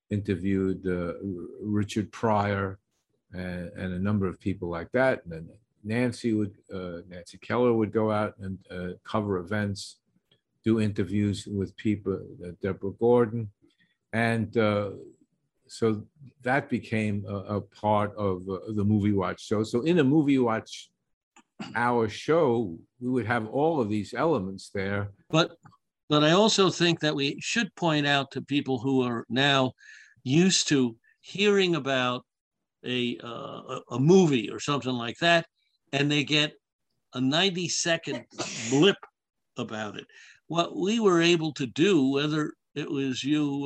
interviewed 0.09 0.85
uh, 0.87 1.13
Richard 1.61 2.11
Pryor 2.11 2.79
and, 3.33 3.71
and 3.75 3.93
a 3.93 3.99
number 3.99 4.27
of 4.27 4.39
people 4.39 4.69
like 4.69 4.91
that. 4.91 5.23
And 5.23 5.33
then 5.33 5.49
Nancy 5.83 6.33
would, 6.33 6.55
uh, 6.73 7.01
Nancy 7.07 7.37
Keller 7.37 7.73
would 7.73 7.91
go 7.91 8.11
out 8.11 8.35
and 8.39 8.57
uh, 8.71 8.93
cover 9.03 9.37
events, 9.37 9.97
do 10.63 10.79
interviews 10.79 11.47
with 11.47 11.75
people, 11.77 12.19
uh, 12.45 12.51
Deborah 12.61 12.91
Gordon. 12.99 13.49
And 14.13 14.55
uh, 14.57 14.91
so 15.67 16.03
that 16.41 16.69
became 16.69 17.25
a, 17.27 17.35
a 17.57 17.61
part 17.61 18.15
of 18.15 18.41
uh, 18.49 18.57
the 18.75 18.83
Movie 18.83 19.13
Watch 19.13 19.45
show. 19.45 19.63
So 19.63 19.81
in 19.81 19.99
a 19.99 20.03
Movie 20.03 20.39
Watch 20.39 20.89
hour 21.75 22.09
show, 22.09 22.77
we 22.99 23.09
would 23.09 23.25
have 23.25 23.47
all 23.47 23.79
of 23.79 23.89
these 23.89 24.13
elements 24.13 24.71
there. 24.73 25.11
But 25.29 25.51
but 26.09 26.23
I 26.23 26.31
also 26.31 26.71
think 26.71 26.99
that 26.99 27.15
we 27.15 27.37
should 27.39 27.73
point 27.75 28.07
out 28.07 28.31
to 28.31 28.41
people 28.41 28.79
who 28.79 29.03
are 29.03 29.25
now 29.29 29.73
used 30.23 30.67
to 30.69 30.95
hearing 31.21 31.75
about 31.75 32.25
a 32.83 33.17
uh, 33.23 33.79
a, 33.91 33.99
movie 33.99 34.49
or 34.49 34.59
something 34.59 34.93
like 34.93 35.17
that, 35.19 35.45
and 35.93 36.11
they 36.11 36.23
get 36.23 36.53
a 37.13 37.21
90 37.21 37.67
second 37.69 38.25
blip 38.69 38.97
about 39.57 39.97
it. 39.97 40.05
What 40.47 40.75
we 40.75 40.99
were 40.99 41.21
able 41.21 41.53
to 41.53 41.67
do, 41.67 42.09
whether 42.09 42.53
it 42.73 42.89
was 42.89 43.23
you, 43.23 43.65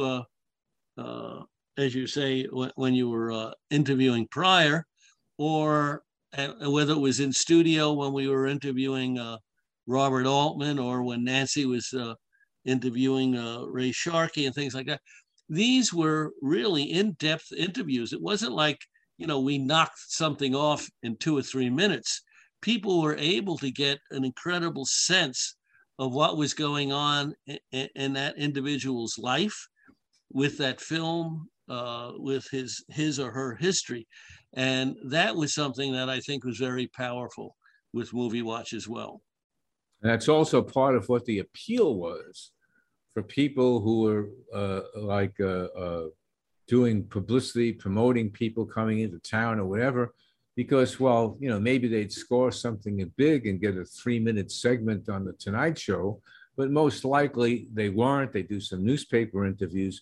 uh, 0.98 1.02
uh, 1.02 1.44
as 1.78 1.96
you 1.96 2.08
say, 2.08 2.46
when, 2.46 2.94
you 2.94 3.10
were 3.10 3.32
uh, 3.32 3.52
interviewing 3.70 4.28
Pryor, 4.28 4.86
or 5.38 6.04
and 6.34 6.74
whether 6.74 6.94
it 6.94 7.00
was 7.00 7.20
in 7.20 7.32
studio 7.32 7.94
when 7.94 8.12
we 8.12 8.28
were 8.28 8.48
interviewing 8.48 9.20
uh, 9.20 9.38
Robert 9.86 10.26
Altman 10.26 10.80
or 10.80 11.04
when 11.04 11.24
Nancy 11.24 11.66
was 11.66 11.94
uh, 11.94 12.16
interviewing 12.66 13.38
uh, 13.38 13.64
Ray 13.66 13.92
Sharkey 13.92 14.46
and 14.46 14.56
things 14.56 14.74
like 14.74 14.88
that. 14.88 15.02
These 15.50 15.94
were 15.94 16.32
really 16.42 16.84
in-depth 16.84 17.52
interviews. 17.58 18.14
It 18.14 18.22
wasn't 18.22 18.54
like, 18.54 18.80
you 19.18 19.28
know, 19.28 19.40
we 19.40 19.58
knocked 19.58 20.00
something 20.08 20.56
off 20.56 20.90
in 21.04 21.18
two 21.18 21.38
or 21.38 21.42
three 21.42 21.70
minutes. 21.70 22.22
People 22.62 23.02
were 23.02 23.18
able 23.18 23.58
to 23.58 23.72
get 23.72 24.00
an 24.12 24.24
incredible 24.24 24.86
sense 24.86 25.56
of 26.00 26.14
what 26.14 26.38
was 26.38 26.54
going 26.54 26.92
on 26.92 27.34
in, 27.72 27.88
in 27.96 28.14
that 28.14 28.38
individual's 28.38 29.18
life 29.20 29.68
with 30.32 30.58
that 30.58 30.82
film, 30.82 31.48
uh, 31.70 32.12
with 32.16 32.48
his 32.52 32.84
his 32.90 33.20
or 33.20 33.32
her 33.32 33.56
history, 33.56 34.08
and 34.54 34.96
that 35.06 35.36
was 35.36 35.54
something 35.54 35.94
that 35.94 36.10
I 36.10 36.20
think 36.20 36.44
was 36.44 36.58
very 36.58 36.88
powerful 36.88 37.56
with 37.94 38.14
Movie 38.14 38.42
Watch 38.42 38.74
as 38.74 38.88
well. 38.88 39.22
And 40.04 40.12
that's 40.12 40.28
also 40.28 40.62
part 40.62 40.96
of 40.96 41.08
what 41.08 41.24
the 41.24 41.40
appeal 41.40 41.96
was 41.96 42.52
for 43.14 43.24
people 43.24 43.80
who 43.80 44.02
were 44.02 44.30
uh, 44.54 44.82
like 44.98 45.40
uh, 45.40 45.68
uh, 45.78 46.08
doing 46.68 47.06
publicity, 47.06 47.72
promoting 47.72 48.30
people 48.30 48.66
coming 48.66 49.00
into 49.00 49.20
town 49.20 49.60
or 49.60 49.66
whatever, 49.66 50.14
because, 50.58 51.00
well, 51.00 51.38
you 51.40 51.50
know, 51.50 51.60
maybe 51.60 51.88
they'd 51.88 52.12
score 52.12 52.52
something 52.52 53.12
big 53.16 53.48
and 53.48 53.62
get 53.62 53.78
a 53.78 53.86
three 53.86 54.20
minute 54.20 54.52
segment 54.52 55.08
on 55.08 55.24
The 55.24 55.34
Tonight 55.34 55.80
Show, 55.80 56.22
but 56.58 56.70
most 56.70 57.06
likely 57.06 57.70
they 57.74 57.90
weren't. 57.90 58.34
They 58.34 58.44
do 58.44 58.60
some 58.60 58.84
newspaper 58.84 59.46
interviews. 59.46 60.02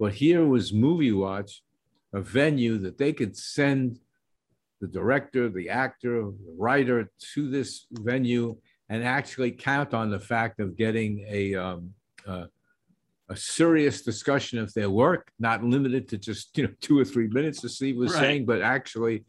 But 0.00 0.14
here 0.14 0.46
was 0.46 0.72
Movie 0.72 1.12
Watch, 1.12 1.62
a 2.14 2.22
venue 2.22 2.78
that 2.78 2.96
they 2.96 3.12
could 3.12 3.36
send 3.36 4.00
the 4.80 4.88
director, 4.88 5.48
the 5.48 5.68
actor, 5.68 6.22
the 6.22 6.54
writer 6.58 7.10
to 7.34 7.50
this 7.50 7.86
venue 7.92 8.56
and 8.92 9.02
actually 9.02 9.50
count 9.50 9.94
on 9.94 10.10
the 10.10 10.20
fact 10.20 10.60
of 10.60 10.76
getting 10.76 11.24
a 11.26 11.54
um, 11.54 11.90
uh, 12.26 12.44
a 13.30 13.36
serious 13.36 14.02
discussion 14.02 14.58
of 14.58 14.72
their 14.74 14.90
work, 14.90 15.32
not 15.38 15.64
limited 15.64 16.06
to 16.10 16.18
just 16.18 16.56
you 16.58 16.64
know 16.64 16.72
two 16.82 16.98
or 16.98 17.04
three 17.04 17.26
minutes, 17.28 17.64
as 17.64 17.76
Steve 17.76 17.96
was 17.96 18.12
Right. 18.12 18.20
saying, 18.20 18.44
but 18.44 18.60
actually 18.60 19.24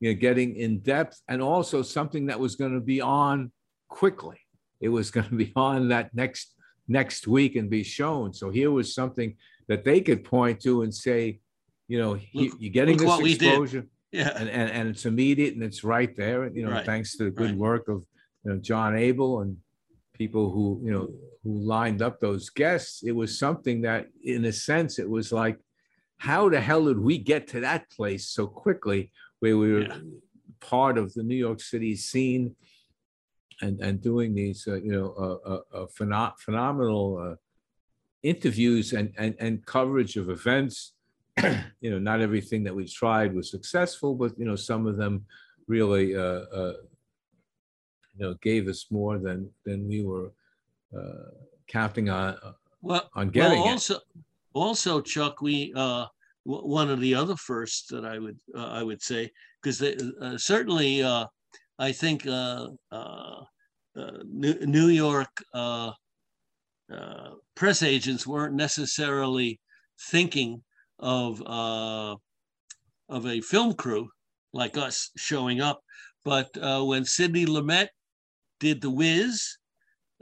you 0.00 0.12
know 0.12 0.20
getting 0.20 0.56
in 0.56 0.80
depth 0.80 1.22
and 1.26 1.40
also 1.40 1.80
something 1.80 2.26
that 2.26 2.38
was 2.38 2.54
going 2.54 2.74
to 2.74 2.80
be 2.94 3.00
on 3.00 3.50
quickly. 3.88 4.36
It 4.78 4.90
was 4.90 5.10
going 5.10 5.28
to 5.30 5.36
be 5.36 5.52
on 5.56 5.88
that 5.88 6.14
next 6.14 6.54
next 6.86 7.26
week 7.26 7.56
and 7.56 7.70
be 7.70 7.82
shown. 7.82 8.34
So 8.34 8.50
here 8.50 8.70
was 8.70 8.94
something 8.94 9.36
that 9.68 9.84
they 9.84 10.02
could 10.02 10.22
point 10.22 10.60
to 10.60 10.82
and 10.82 10.94
say, 10.94 11.40
you 11.88 11.98
know, 11.98 12.12
Look- 12.34 12.56
you're 12.60 12.72
getting 12.80 12.98
this 12.98 13.06
what 13.06 13.22
we 13.22 13.32
did. 13.38 13.48
exposure 13.48 13.86
Yeah, 14.12 14.32
and, 14.36 14.50
and, 14.50 14.70
and 14.70 14.88
it's 14.90 15.06
immediate 15.06 15.54
and 15.54 15.62
it's 15.62 15.82
right 15.82 16.14
there, 16.14 16.46
you 16.54 16.64
know, 16.66 16.72
Right, 16.72 16.84
thanks 16.86 17.16
to 17.16 17.24
the 17.24 17.30
good 17.30 17.50
right. 17.52 17.58
work 17.68 17.88
of, 17.88 18.04
you 18.44 18.52
know, 18.52 18.58
John 18.58 18.96
Abel 18.96 19.40
and 19.40 19.56
people 20.14 20.50
who, 20.50 20.80
you 20.84 20.92
know, 20.92 21.08
who 21.42 21.60
lined 21.60 22.02
up 22.02 22.20
those 22.20 22.50
guests. 22.50 23.02
It 23.04 23.12
was 23.12 23.38
something 23.38 23.82
that, 23.82 24.06
in 24.24 24.44
a 24.44 24.52
sense, 24.52 24.98
it 24.98 25.08
was 25.08 25.32
like, 25.32 25.58
how 26.16 26.48
the 26.48 26.60
hell 26.60 26.86
did 26.86 26.98
we 26.98 27.18
get 27.18 27.46
to 27.48 27.60
that 27.60 27.88
place 27.90 28.28
so 28.28 28.46
quickly 28.46 29.12
where 29.40 29.56
we 29.56 29.72
were 29.72 29.82
Yeah. 29.82 29.98
part 30.60 30.98
of 30.98 31.14
the 31.14 31.22
New 31.22 31.36
York 31.36 31.60
City 31.60 31.94
scene 31.94 32.56
and, 33.60 33.80
and 33.80 34.00
doing 34.00 34.34
these, 34.34 34.66
uh, 34.66 34.74
you 34.74 34.90
know, 34.90 35.14
uh, 35.16 35.48
uh, 35.48 35.82
uh, 35.82 35.86
pheno- 35.86 36.36
phenomenal 36.38 37.18
uh, 37.18 37.36
interviews 38.22 38.92
and, 38.92 39.14
and, 39.16 39.36
and 39.38 39.64
coverage 39.64 40.16
of 40.16 40.28
events 40.28 40.94
you 41.80 41.90
know, 41.90 41.98
not 41.98 42.20
everything 42.20 42.64
that 42.64 42.74
we 42.74 42.84
tried 42.86 43.34
was 43.34 43.50
successful, 43.50 44.14
but 44.14 44.32
you 44.38 44.44
know, 44.44 44.56
some 44.56 44.86
of 44.86 44.96
them 44.96 45.24
really, 45.66 46.16
uh, 46.16 46.20
uh, 46.20 46.72
you 48.18 48.26
know, 48.26 48.34
gave 48.42 48.68
us 48.68 48.86
more 48.90 49.18
than 49.18 49.50
than 49.64 49.88
we 49.88 50.02
were 50.02 50.32
uh, 50.96 51.30
counting 51.68 52.08
on 52.08 52.36
well, 52.82 53.08
on 53.14 53.26
well, 53.26 53.50
getting 53.50 53.66
it. 53.66 53.70
also, 53.70 54.00
also, 54.54 55.00
Chuck, 55.00 55.40
we 55.40 55.72
uh, 55.76 56.06
w- 56.46 56.66
one 56.66 56.90
of 56.90 57.00
the 57.00 57.14
other 57.14 57.36
firsts 57.36 57.88
that 57.90 58.04
I 58.04 58.18
would 58.18 58.38
uh, 58.56 58.68
I 58.68 58.82
would 58.82 59.02
say 59.02 59.30
because 59.62 59.80
uh, 59.82 60.38
certainly 60.38 61.02
uh, 61.02 61.26
I 61.78 61.92
think 61.92 62.26
uh, 62.26 62.68
uh, 62.90 63.42
uh, 63.96 64.18
New, 64.26 64.54
New 64.66 64.88
York 64.88 65.30
uh, 65.54 65.92
uh, 66.92 67.30
press 67.54 67.82
agents 67.82 68.26
weren't 68.26 68.54
necessarily 68.54 69.60
thinking 70.10 70.62
of 70.98 71.40
uh, 71.46 72.16
of 73.08 73.26
a 73.26 73.40
film 73.40 73.74
crew 73.74 74.08
like 74.52 74.76
us 74.76 75.10
showing 75.16 75.60
up, 75.60 75.80
but 76.24 76.48
uh, 76.60 76.82
when 76.82 77.04
Sidney 77.04 77.44
Lumet 77.44 77.88
did 78.60 78.80
The 78.80 78.90
Wiz, 78.90 79.58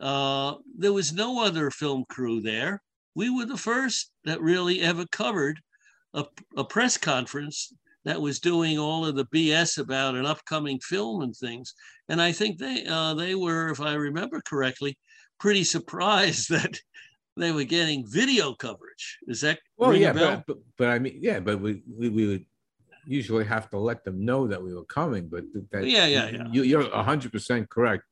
uh, 0.00 0.54
there 0.76 0.92
was 0.92 1.12
no 1.12 1.42
other 1.42 1.70
film 1.70 2.04
crew 2.08 2.40
there. 2.40 2.82
We 3.14 3.30
were 3.30 3.46
the 3.46 3.56
first 3.56 4.10
that 4.24 4.40
really 4.40 4.80
ever 4.80 5.06
covered 5.10 5.60
a, 6.12 6.24
a 6.56 6.64
press 6.64 6.96
conference 6.96 7.72
that 8.04 8.20
was 8.20 8.38
doing 8.38 8.78
all 8.78 9.04
of 9.04 9.16
the 9.16 9.26
BS 9.26 9.78
about 9.78 10.14
an 10.14 10.26
upcoming 10.26 10.78
film 10.80 11.22
and 11.22 11.34
things. 11.34 11.74
And 12.08 12.22
I 12.22 12.32
think 12.32 12.58
they 12.58 12.84
uh, 12.86 13.14
they 13.14 13.34
were, 13.34 13.70
if 13.70 13.80
I 13.80 13.94
remember 13.94 14.40
correctly, 14.46 14.96
pretty 15.40 15.64
surprised 15.64 16.48
that 16.50 16.78
they 17.36 17.52
were 17.52 17.64
getting 17.64 18.06
video 18.06 18.54
coverage. 18.54 19.18
Is 19.26 19.40
that 19.42 19.58
well? 19.76 19.94
Yeah, 19.94 20.12
but, 20.12 20.46
but, 20.46 20.58
but 20.78 20.88
I 20.88 20.98
mean, 20.98 21.18
yeah, 21.20 21.40
but 21.40 21.60
we, 21.60 21.82
we 21.86 22.08
we 22.08 22.26
would 22.26 22.44
usually 23.06 23.44
have 23.44 23.70
to 23.70 23.78
let 23.78 24.04
them 24.04 24.24
know 24.24 24.46
that 24.46 24.62
we 24.62 24.74
were 24.74 24.84
coming. 24.84 25.28
But 25.28 25.44
that 25.72 25.86
yeah, 25.86 26.06
yeah, 26.06 26.28
yeah. 26.28 26.46
You, 26.50 26.62
you're 26.62 26.88
hundred 26.90 27.32
percent 27.32 27.68
correct. 27.70 28.04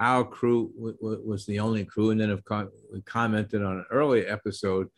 Our 0.00 0.24
crew 0.24 0.72
was 1.00 1.46
the 1.46 1.60
only 1.60 1.84
crew, 1.84 2.10
and 2.10 2.20
then 2.20 2.36
con- 2.44 2.70
we 2.92 3.00
commented 3.02 3.62
on 3.62 3.78
an 3.78 3.86
earlier 3.90 4.26
episode 4.28 4.88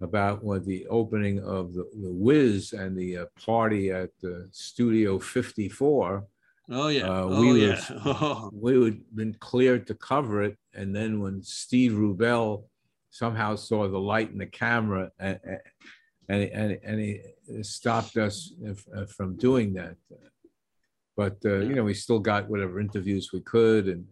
about 0.00 0.42
what 0.42 0.64
the 0.64 0.86
opening 0.86 1.40
of 1.40 1.74
the, 1.74 1.88
the 2.00 2.12
Wiz 2.12 2.72
and 2.72 2.96
the 2.96 3.18
uh, 3.18 3.24
party 3.44 3.90
at 3.90 4.10
the 4.22 4.48
Studio 4.52 5.18
54. 5.18 6.24
Oh 6.70 6.88
yeah, 6.88 7.08
uh, 7.08 7.22
oh, 7.22 7.40
we 7.40 7.66
yeah. 7.66 7.80
Was, 8.04 8.50
we 8.54 8.78
would 8.78 9.02
been 9.14 9.34
cleared 9.34 9.86
to 9.86 9.94
cover 9.94 10.42
it, 10.42 10.56
and 10.74 10.94
then 10.94 11.20
when 11.20 11.42
Steve 11.42 11.92
Rubell 11.92 12.64
somehow 13.10 13.56
saw 13.56 13.88
the 13.88 13.98
light 13.98 14.30
in 14.30 14.38
the 14.38 14.46
camera, 14.46 15.10
and 15.18 15.40
and, 16.28 16.42
and, 16.42 16.78
and 16.84 17.00
he 17.00 17.22
stopped 17.62 18.16
us 18.16 18.52
uh, 18.94 19.06
from 19.06 19.36
doing 19.36 19.72
that. 19.74 19.96
But 21.18 21.36
uh, 21.44 21.58
you 21.68 21.74
know, 21.74 21.82
we 21.82 21.94
still 21.94 22.20
got 22.20 22.48
whatever 22.48 22.78
interviews 22.78 23.30
we 23.32 23.40
could, 23.40 23.88
and 23.88 24.06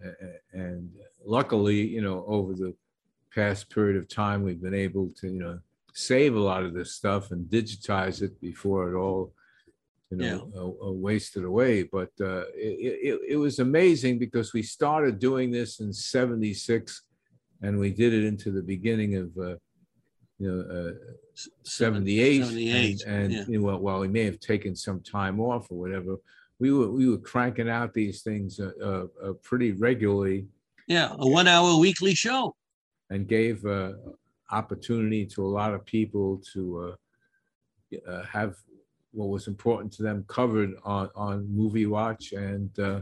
and 0.52 0.90
luckily, 1.24 1.80
you 1.86 2.02
know, 2.02 2.24
over 2.26 2.52
the 2.52 2.74
past 3.32 3.70
period 3.70 3.96
of 3.96 4.08
time, 4.08 4.42
we've 4.42 4.60
been 4.60 4.74
able 4.74 5.10
to, 5.20 5.28
you 5.28 5.38
know, 5.38 5.60
save 5.94 6.34
a 6.34 6.40
lot 6.40 6.64
of 6.64 6.74
this 6.74 6.94
stuff 6.94 7.30
and 7.30 7.48
digitize 7.48 8.22
it 8.22 8.40
before 8.40 8.90
it 8.90 8.98
all 8.98 9.32
you 10.10 10.18
know 10.18 10.50
yeah. 10.52 10.60
uh, 10.60 10.88
uh, 10.88 10.92
wasted 10.92 11.42
away 11.42 11.82
but 11.82 12.10
uh, 12.20 12.44
it, 12.54 13.00
it, 13.08 13.20
it, 13.30 13.36
was 13.36 13.58
amazing 13.58 14.18
because 14.18 14.52
we 14.52 14.62
started 14.62 15.18
doing 15.18 15.50
this 15.50 15.80
in 15.80 15.92
76 15.92 17.02
and 17.62 17.76
we 17.76 17.90
did 17.90 18.12
it 18.12 18.24
into 18.24 18.52
the 18.52 18.62
beginning 18.62 19.16
of 19.16 19.28
uh, 19.38 19.56
you 20.38 20.48
know 20.48 20.90
uh, 20.90 20.92
78, 21.64 22.44
78 22.44 23.02
and, 23.02 23.14
and 23.16 23.32
yeah. 23.32 23.44
you 23.48 23.60
know, 23.60 23.76
while 23.78 23.98
we 23.98 24.06
may 24.06 24.24
have 24.24 24.38
taken 24.38 24.76
some 24.76 25.00
time 25.00 25.40
off 25.40 25.66
or 25.72 25.78
whatever 25.78 26.16
we 26.58 26.72
were 26.72 26.90
we 26.90 27.08
were 27.08 27.18
cranking 27.18 27.68
out 27.68 27.92
these 27.92 28.22
things 28.22 28.60
uh, 28.60 29.06
pretty 29.42 29.72
regularly 29.72 30.46
yeah 30.86 31.14
a 31.18 31.28
one 31.28 31.48
hour 31.48 31.76
weekly 31.78 32.14
show 32.14 32.54
and 33.10 33.28
gave 33.28 33.64
opportunity 34.50 35.26
to 35.26 35.44
a 35.44 35.48
lot 35.48 35.74
of 35.74 35.84
people 35.84 36.40
to 36.52 36.96
uh, 37.94 38.10
uh, 38.10 38.24
have 38.24 38.56
what 39.12 39.28
was 39.28 39.48
important 39.48 39.92
to 39.94 40.02
them 40.02 40.24
covered 40.28 40.74
on, 40.84 41.08
on 41.14 41.48
Movie 41.50 41.86
Watch. 41.86 42.32
And 42.32 42.70
uh, 42.78 43.00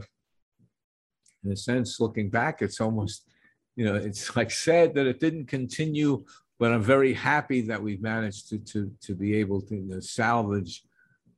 in 1.43 1.51
a 1.51 1.55
sense, 1.55 1.99
looking 1.99 2.29
back, 2.29 2.61
it's 2.61 2.79
almost, 2.79 3.27
you 3.75 3.85
know, 3.85 3.95
it's 3.95 4.35
like 4.35 4.51
sad 4.51 4.93
that 4.95 5.07
it 5.07 5.19
didn't 5.19 5.47
continue, 5.47 6.23
but 6.57 6.71
I'm 6.71 6.81
very 6.81 7.13
happy 7.13 7.61
that 7.61 7.81
we've 7.81 8.01
managed 8.01 8.49
to, 8.49 8.59
to, 8.59 8.91
to 9.01 9.13
be 9.13 9.35
able 9.35 9.61
to 9.63 9.75
you 9.75 9.95
know, 9.95 9.99
salvage 9.99 10.83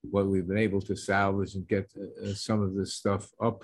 what 0.01 0.27
we've 0.27 0.47
been 0.47 0.57
able 0.57 0.81
to 0.81 0.95
salvage 0.95 1.55
and 1.55 1.67
get 1.67 1.91
uh, 1.97 2.33
some 2.33 2.61
of 2.61 2.75
this 2.75 2.93
stuff 2.93 3.31
up 3.41 3.63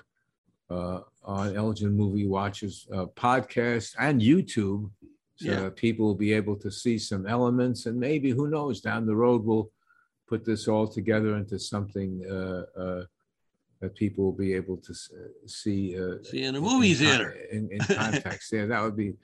uh, 0.69 0.99
on 1.23 1.55
Elgin 1.55 1.95
Movie 1.95 2.27
Watchers 2.27 2.87
uh, 2.93 3.05
podcast 3.15 3.95
and 3.99 4.21
YouTube 4.21 4.89
so 5.35 5.51
yeah. 5.51 5.69
people 5.75 6.05
will 6.05 6.15
be 6.15 6.33
able 6.33 6.55
to 6.57 6.71
see 6.71 6.97
some 6.97 7.25
elements, 7.25 7.85
and 7.85 7.99
maybe 7.99 8.29
who 8.29 8.47
knows 8.47 8.81
down 8.81 9.05
the 9.05 9.15
road 9.15 9.43
we'll 9.43 9.71
put 10.27 10.45
this 10.45 10.67
all 10.67 10.87
together 10.87 11.35
into 11.35 11.59
something 11.59 12.23
uh, 12.29 12.79
uh, 12.79 13.03
that 13.81 13.95
people 13.95 14.23
will 14.23 14.31
be 14.31 14.53
able 14.53 14.77
to 14.77 14.93
see. 15.45 15.99
Uh, 15.99 16.23
see 16.23 16.43
in 16.43 16.55
a 16.55 16.61
movie 16.61 16.91
in, 16.91 16.97
theater. 16.97 17.35
In, 17.51 17.69
in 17.71 17.79
context, 17.95 18.53
yeah, 18.53 18.67
that 18.67 18.81
would 18.83 18.95
be 18.95 19.15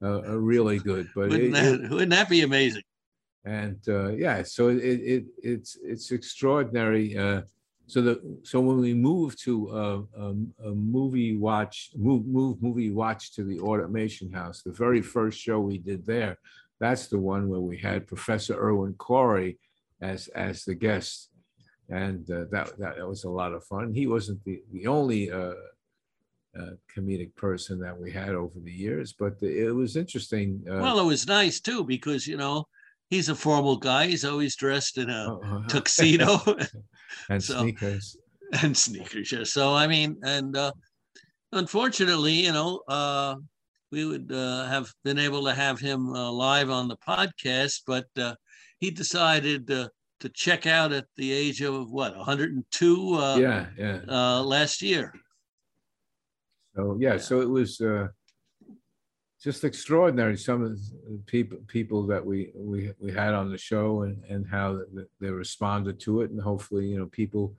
a 0.00 0.38
really 0.38 0.78
good. 0.78 1.08
But 1.14 1.30
wouldn't, 1.30 1.54
it, 1.56 1.82
that, 1.82 1.90
wouldn't 1.90 2.10
that 2.10 2.28
be 2.30 2.42
amazing? 2.42 2.82
And 3.48 3.80
uh, 3.88 4.08
yeah, 4.24 4.42
so 4.42 4.68
it, 4.68 5.00
it 5.14 5.24
it's 5.42 5.78
it's 5.82 6.10
extraordinary 6.10 7.16
uh, 7.16 7.42
so 7.86 8.02
the 8.02 8.14
so 8.42 8.60
when 8.60 8.78
we 8.78 8.92
moved 8.92 9.42
to 9.44 9.54
a, 9.70 9.86
a, 10.24 10.34
a, 10.68 10.74
movie 10.74 11.36
watch 11.36 11.90
move 11.96 12.26
move 12.26 12.62
movie 12.62 12.90
watch 12.90 13.32
to 13.36 13.44
the 13.44 13.58
automation 13.60 14.30
house 14.30 14.62
the 14.62 14.72
very 14.84 15.00
first 15.00 15.40
show 15.40 15.58
we 15.58 15.78
did 15.78 16.04
there 16.04 16.36
that's 16.78 17.06
the 17.06 17.18
one 17.18 17.48
where 17.48 17.60
we 17.60 17.78
had 17.78 18.06
professor 18.06 18.54
irwin 18.54 18.92
corey 18.94 19.58
as 20.00 20.28
as 20.28 20.64
the 20.64 20.74
guest. 20.74 21.30
And 21.90 22.30
uh, 22.30 22.44
that, 22.50 22.78
that 22.78 23.08
was 23.08 23.24
a 23.24 23.30
lot 23.30 23.54
of 23.54 23.64
fun. 23.64 23.94
He 23.94 24.06
wasn't 24.06 24.44
the 24.44 24.62
the 24.72 24.86
only 24.86 25.32
uh, 25.32 25.54
uh, 26.58 26.70
comedic 26.94 27.34
person 27.34 27.80
that 27.80 27.98
we 27.98 28.10
had 28.10 28.30
over 28.30 28.58
the 28.58 28.72
years 28.72 29.12
but 29.12 29.34
it 29.42 29.70
was 29.70 29.96
interesting 29.96 30.60
uh, 30.68 30.78
well 30.78 30.98
it 30.98 31.04
was 31.04 31.26
nice 31.26 31.60
too 31.60 31.84
because 31.84 32.26
you 32.26 32.36
know 32.36 32.66
he's 33.10 33.28
a 33.28 33.34
formal 33.34 33.76
guy 33.76 34.06
he's 34.06 34.24
always 34.24 34.56
dressed 34.56 34.98
in 34.98 35.08
a 35.10 35.38
uh-huh. 35.42 35.60
tuxedo 35.68 36.38
and 37.30 37.42
so, 37.42 37.60
sneakers 37.60 38.16
and 38.62 38.76
sneakers. 38.76 39.32
Yeah. 39.32 39.44
So 39.44 39.74
I 39.74 39.86
mean, 39.86 40.16
and 40.22 40.56
uh, 40.56 40.72
unfortunately, 41.52 42.32
you 42.32 42.52
know, 42.52 42.80
uh, 42.88 43.36
we 43.90 44.04
would 44.04 44.30
uh, 44.32 44.66
have 44.66 44.92
been 45.04 45.18
able 45.18 45.44
to 45.44 45.54
have 45.54 45.78
him 45.78 46.10
uh, 46.10 46.30
live 46.30 46.70
on 46.70 46.88
the 46.88 46.96
podcast, 46.96 47.82
but 47.86 48.06
uh, 48.18 48.34
he 48.78 48.90
decided 48.90 49.70
uh, 49.70 49.88
to 50.20 50.28
check 50.30 50.66
out 50.66 50.92
at 50.92 51.06
the 51.16 51.32
age 51.32 51.62
of 51.62 51.90
what 51.90 52.16
102. 52.16 53.14
Uh, 53.14 53.36
yeah, 53.36 53.66
yeah. 53.76 54.00
Uh, 54.08 54.42
last 54.42 54.82
year. 54.82 55.12
So 56.76 56.96
yeah, 57.00 57.12
yeah. 57.12 57.18
so 57.18 57.40
it 57.40 57.48
was. 57.48 57.80
Just 59.40 59.62
extraordinary 59.62 60.36
some 60.36 60.64
of 60.64 60.76
the 60.78 61.20
people 61.26 61.58
people 61.68 62.06
that 62.08 62.24
we 62.24 62.50
we 62.54 62.90
we 62.98 63.12
had 63.12 63.34
on 63.34 63.50
the 63.50 63.58
show 63.58 64.02
and 64.02 64.22
and 64.24 64.46
how 64.46 64.80
they 65.20 65.30
responded 65.30 66.00
to 66.00 66.22
it. 66.22 66.30
And 66.30 66.40
hopefully 66.40 66.86
you 66.86 66.98
know 66.98 67.06
people 67.06 67.54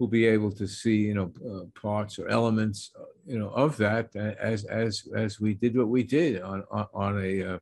will 0.00 0.08
be 0.08 0.26
able 0.26 0.50
to 0.50 0.66
see 0.66 0.96
you 0.96 1.14
know 1.14 1.30
uh, 1.46 1.64
parts 1.78 2.18
or 2.18 2.26
elements 2.28 2.90
uh, 2.98 3.04
you 3.26 3.38
know 3.38 3.50
of 3.50 3.76
that 3.76 4.16
as 4.16 4.64
as 4.64 5.06
as 5.14 5.38
we 5.38 5.52
did 5.52 5.76
what 5.76 5.88
we 5.88 6.02
did 6.02 6.40
on 6.40 6.64
on, 6.70 6.86
on 6.94 7.22
a 7.22 7.42
uh, 7.42 7.58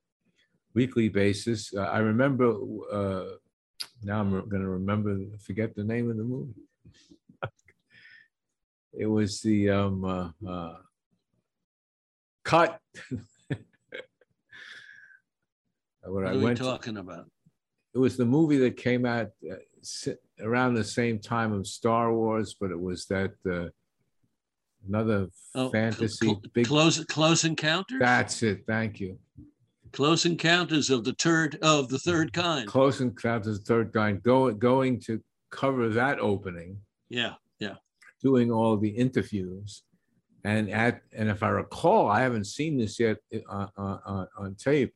weekly 0.75 1.09
basis. 1.09 1.75
Uh, 1.75 1.81
i 1.81 1.99
remember 1.99 2.55
uh, 2.93 3.25
now 4.05 4.21
i'm 4.21 4.31
going 4.31 4.63
to 4.63 4.69
remember 4.69 5.19
forget 5.41 5.75
the 5.75 5.85
name 5.85 6.09
of 6.11 6.17
the 6.17 6.25
movie. 6.25 6.55
It 8.93 9.07
was 9.07 9.41
the 9.43 9.71
um 9.71 10.05
uh, 10.05 10.75
cut 12.45 12.81
what, 16.11 16.25
what 16.25 16.33
I 16.33 16.37
went 16.37 16.59
talking 16.59 16.95
to, 16.95 17.01
about? 17.01 17.27
It 17.95 17.99
was 17.99 18.17
the 18.17 18.25
movie 18.25 18.59
that 18.59 18.77
came 18.77 19.07
out 19.07 19.31
uh, 19.51 20.13
around 20.41 20.75
the 20.75 20.85
same 20.85 21.19
time 21.19 21.53
of 21.53 21.67
Star 21.67 22.13
Wars, 22.13 22.57
but 22.59 22.71
it 22.71 22.81
was 22.81 23.07
that 23.07 23.33
uh, 23.51 23.69
another 24.87 25.29
oh, 25.55 25.71
fantasy 25.71 26.27
cl- 26.27 26.43
big 26.53 26.67
close 26.67 27.05
close 27.05 27.45
encounters. 27.45 27.99
That's 28.01 28.43
it. 28.43 28.65
Thank 28.67 29.01
you. 29.01 29.19
Close 29.93 30.27
encounters 30.27 30.91
of 30.91 31.05
the 31.05 31.15
third 31.15 31.59
of 31.63 31.89
the 31.89 31.99
third 31.99 32.33
kind. 32.33 32.67
Close 32.67 33.01
encounters 33.01 33.59
of 33.59 33.65
the 33.65 33.75
third 33.75 33.93
kind. 33.93 34.23
Going 34.23 34.59
going 34.59 35.01
to 35.01 35.23
cover 35.51 35.89
that 35.89 36.19
opening. 36.21 36.79
Yeah, 37.09 37.35
yeah. 37.59 37.75
Doing 38.23 38.51
all 38.51 38.77
the 38.77 38.91
interviews, 38.91 39.83
and 40.45 40.71
at 40.71 41.03
and 41.13 41.29
if 41.29 41.43
I 41.43 41.49
recall, 41.49 42.09
I 42.09 42.21
haven't 42.21 42.45
seen 42.45 42.77
this 42.77 43.01
yet 43.01 43.19
on, 43.49 43.71
uh, 43.77 43.81
on, 43.83 44.01
uh, 44.07 44.27
on 44.39 44.55
tape 44.57 44.95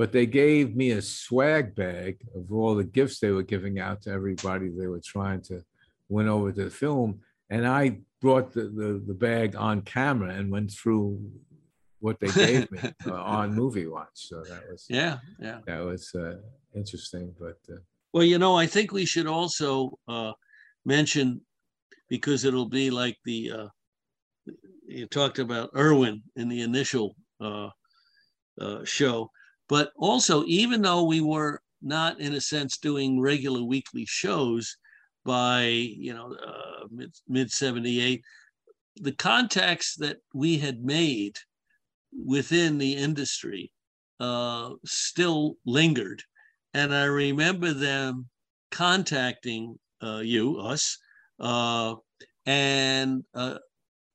but 0.00 0.12
they 0.12 0.24
gave 0.24 0.74
me 0.74 0.92
a 0.92 1.02
swag 1.02 1.74
bag 1.74 2.16
of 2.34 2.50
all 2.50 2.74
the 2.74 2.82
gifts 2.82 3.20
they 3.20 3.32
were 3.32 3.42
giving 3.42 3.78
out 3.78 4.00
to 4.00 4.10
everybody 4.10 4.70
they 4.70 4.86
were 4.86 5.02
trying 5.04 5.42
to 5.42 5.62
win 6.08 6.26
over 6.26 6.50
to 6.50 6.64
the 6.64 6.70
film. 6.70 7.20
And 7.50 7.68
I 7.68 7.98
brought 8.22 8.50
the, 8.54 8.62
the, 8.62 9.04
the 9.06 9.12
bag 9.12 9.56
on 9.56 9.82
camera 9.82 10.32
and 10.32 10.50
went 10.50 10.70
through 10.70 11.30
what 11.98 12.18
they 12.18 12.28
gave 12.28 12.70
me 12.70 12.80
uh, 13.06 13.12
on 13.12 13.54
Movie 13.54 13.88
Watch. 13.88 14.08
So 14.14 14.42
that 14.44 14.62
was 14.70 14.86
yeah, 14.88 15.18
yeah, 15.38 15.58
that 15.66 15.84
was 15.84 16.14
uh, 16.14 16.36
interesting. 16.74 17.34
But 17.38 17.58
uh, 17.70 17.80
well, 18.14 18.24
you 18.24 18.38
know, 18.38 18.56
I 18.56 18.64
think 18.64 18.92
we 18.92 19.04
should 19.04 19.26
also 19.26 19.98
uh, 20.08 20.32
mention 20.86 21.42
because 22.08 22.46
it'll 22.46 22.70
be 22.70 22.90
like 22.90 23.18
the 23.26 23.52
uh, 23.52 23.68
you 24.88 25.04
talked 25.08 25.38
about 25.38 25.72
Irwin 25.76 26.22
in 26.36 26.48
the 26.48 26.62
initial 26.62 27.16
uh, 27.38 27.68
show 28.84 29.30
but 29.70 29.92
also, 29.94 30.44
even 30.46 30.82
though 30.82 31.04
we 31.04 31.20
were 31.20 31.62
not, 31.80 32.18
in 32.18 32.34
a 32.34 32.40
sense, 32.40 32.76
doing 32.76 33.20
regular 33.20 33.62
weekly 33.62 34.04
shows 34.04 34.76
by, 35.24 35.62
you 35.62 36.12
know, 36.12 36.34
uh, 36.34 36.86
mid, 36.90 37.14
mid 37.28 37.52
78, 37.52 38.20
the 38.96 39.12
contacts 39.12 39.94
that 39.94 40.16
we 40.34 40.58
had 40.58 40.82
made 40.82 41.36
within 42.26 42.78
the 42.78 42.94
industry 42.94 43.72
uh, 44.18 44.70
still 44.84 45.54
lingered. 45.64 46.20
And 46.74 46.92
I 46.92 47.04
remember 47.04 47.72
them 47.72 48.28
contacting 48.72 49.78
uh, 50.02 50.18
you, 50.18 50.58
us, 50.58 50.98
uh, 51.38 51.94
and 52.44 53.22
uh, 53.34 53.58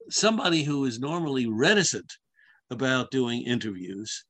somebody 0.10 0.64
who 0.64 0.84
is 0.84 1.00
normally 1.00 1.48
reticent 1.48 2.12
about 2.70 3.10
doing 3.10 3.44
interviews 3.44 4.25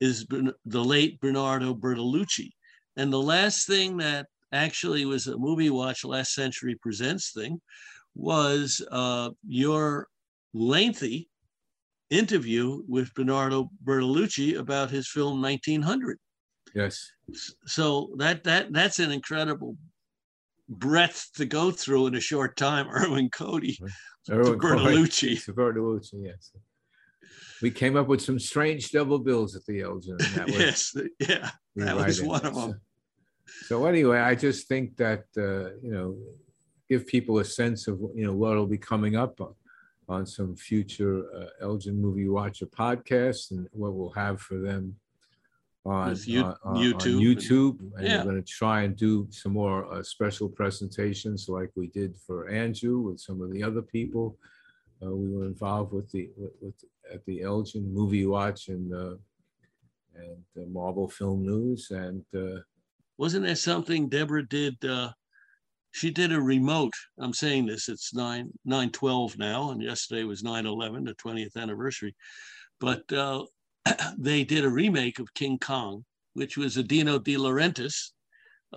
is 0.00 0.26
the 0.26 0.84
late 0.84 1.20
Bernardo 1.20 1.74
Bertolucci. 1.74 2.50
And 2.96 3.12
the 3.12 3.20
last 3.20 3.66
thing 3.66 3.98
that 3.98 4.26
actually 4.52 5.04
was 5.04 5.26
a 5.26 5.38
movie 5.38 5.70
watch 5.70 6.04
last 6.04 6.34
century 6.34 6.76
presents 6.80 7.32
thing 7.32 7.60
was 8.14 8.84
uh, 8.90 9.30
your 9.46 10.08
lengthy 10.52 11.28
interview 12.10 12.82
with 12.88 13.14
Bernardo 13.14 13.70
Bertolucci 13.84 14.58
about 14.58 14.90
his 14.90 15.08
film 15.08 15.40
1900. 15.40 16.18
Yes. 16.74 17.10
So 17.66 18.12
that 18.18 18.44
that 18.44 18.72
that's 18.72 18.98
an 18.98 19.10
incredible 19.10 19.76
breadth 20.68 21.30
to 21.36 21.44
go 21.44 21.70
through 21.70 22.08
in 22.08 22.14
a 22.14 22.20
short 22.20 22.56
time. 22.56 22.88
Irwin 22.90 23.30
Corey, 23.30 23.78
Irwin 24.30 24.58
Bertolucci. 24.58 25.44
Bertolucci, 25.52 26.24
yes. 26.24 26.52
We 27.62 27.70
came 27.70 27.96
up 27.96 28.08
with 28.08 28.22
some 28.22 28.38
strange 28.38 28.90
double 28.90 29.18
bills 29.18 29.54
at 29.56 29.64
the 29.66 29.82
Elgin. 29.82 30.16
That 30.34 30.46
was, 30.46 30.56
yes, 30.56 30.96
yeah, 31.18 31.50
that 31.76 31.96
was 31.96 32.22
one 32.22 32.44
of 32.44 32.54
them. 32.54 32.80
So, 33.44 33.80
so 33.80 33.86
anyway, 33.86 34.18
I 34.18 34.34
just 34.34 34.68
think 34.68 34.96
that 34.96 35.24
uh, 35.36 35.76
you 35.82 35.92
know, 35.92 36.16
give 36.88 37.06
people 37.06 37.38
a 37.38 37.44
sense 37.44 37.88
of 37.88 38.00
you 38.14 38.24
know 38.24 38.32
what 38.32 38.56
will 38.56 38.66
be 38.66 38.78
coming 38.78 39.16
up 39.16 39.40
on, 39.40 39.54
on 40.08 40.26
some 40.26 40.56
future 40.56 41.24
uh, 41.36 41.64
Elgin 41.64 42.00
Movie 42.00 42.28
Watcher 42.28 42.66
podcast 42.66 43.50
and 43.50 43.68
what 43.72 43.92
we'll 43.92 44.10
have 44.10 44.40
for 44.40 44.58
them 44.58 44.96
on, 45.84 46.16
you, 46.24 46.42
on, 46.44 46.56
on, 46.64 46.76
YouTube. 46.76 47.16
On 47.16 47.20
YouTube. 47.20 47.78
And 47.96 48.06
yeah. 48.06 48.18
we're 48.18 48.32
going 48.32 48.42
to 48.42 48.48
try 48.48 48.82
and 48.82 48.96
do 48.96 49.26
some 49.30 49.52
more 49.52 49.92
uh, 49.92 50.02
special 50.02 50.48
presentations 50.48 51.48
like 51.48 51.70
we 51.74 51.88
did 51.88 52.16
for 52.26 52.48
Andrew 52.48 53.00
with 53.00 53.20
some 53.20 53.40
of 53.40 53.52
the 53.52 53.62
other 53.62 53.82
people. 53.82 54.36
Uh, 55.02 55.10
we 55.10 55.30
were 55.30 55.46
involved 55.46 55.92
with 55.92 56.10
the 56.10 56.28
with, 56.36 56.52
with 56.60 56.74
at 57.12 57.24
the 57.26 57.42
Elgin 57.42 57.92
Movie 57.92 58.26
Watch 58.26 58.68
and 58.68 58.92
uh, 58.92 59.14
and 60.16 60.72
Marble 60.72 61.08
Film 61.08 61.44
News 61.44 61.90
and 61.90 62.24
uh, 62.34 62.60
wasn't 63.20 63.44
there 63.44 63.54
something 63.54 64.08
Deborah 64.08 64.48
did? 64.48 64.82
Uh, 64.82 65.10
she 65.92 66.10
did 66.10 66.32
a 66.32 66.40
remote. 66.40 66.94
I'm 67.18 67.34
saying 67.34 67.66
this. 67.66 67.90
It's 67.90 68.14
nine 68.14 68.50
nine 68.64 68.90
twelve 68.90 69.36
now, 69.36 69.72
and 69.72 69.82
yesterday 69.82 70.24
was 70.24 70.42
9-11, 70.42 71.04
the 71.04 71.14
20th 71.14 71.54
anniversary. 71.56 72.14
But 72.80 73.12
uh, 73.12 73.44
they 74.18 74.44
did 74.44 74.64
a 74.64 74.70
remake 74.70 75.18
of 75.18 75.34
King 75.34 75.58
Kong, 75.58 76.06
which 76.32 76.56
was 76.56 76.78
a 76.78 76.82
Dino 76.82 77.18
De 77.18 77.36
Laurentiis, 77.36 78.12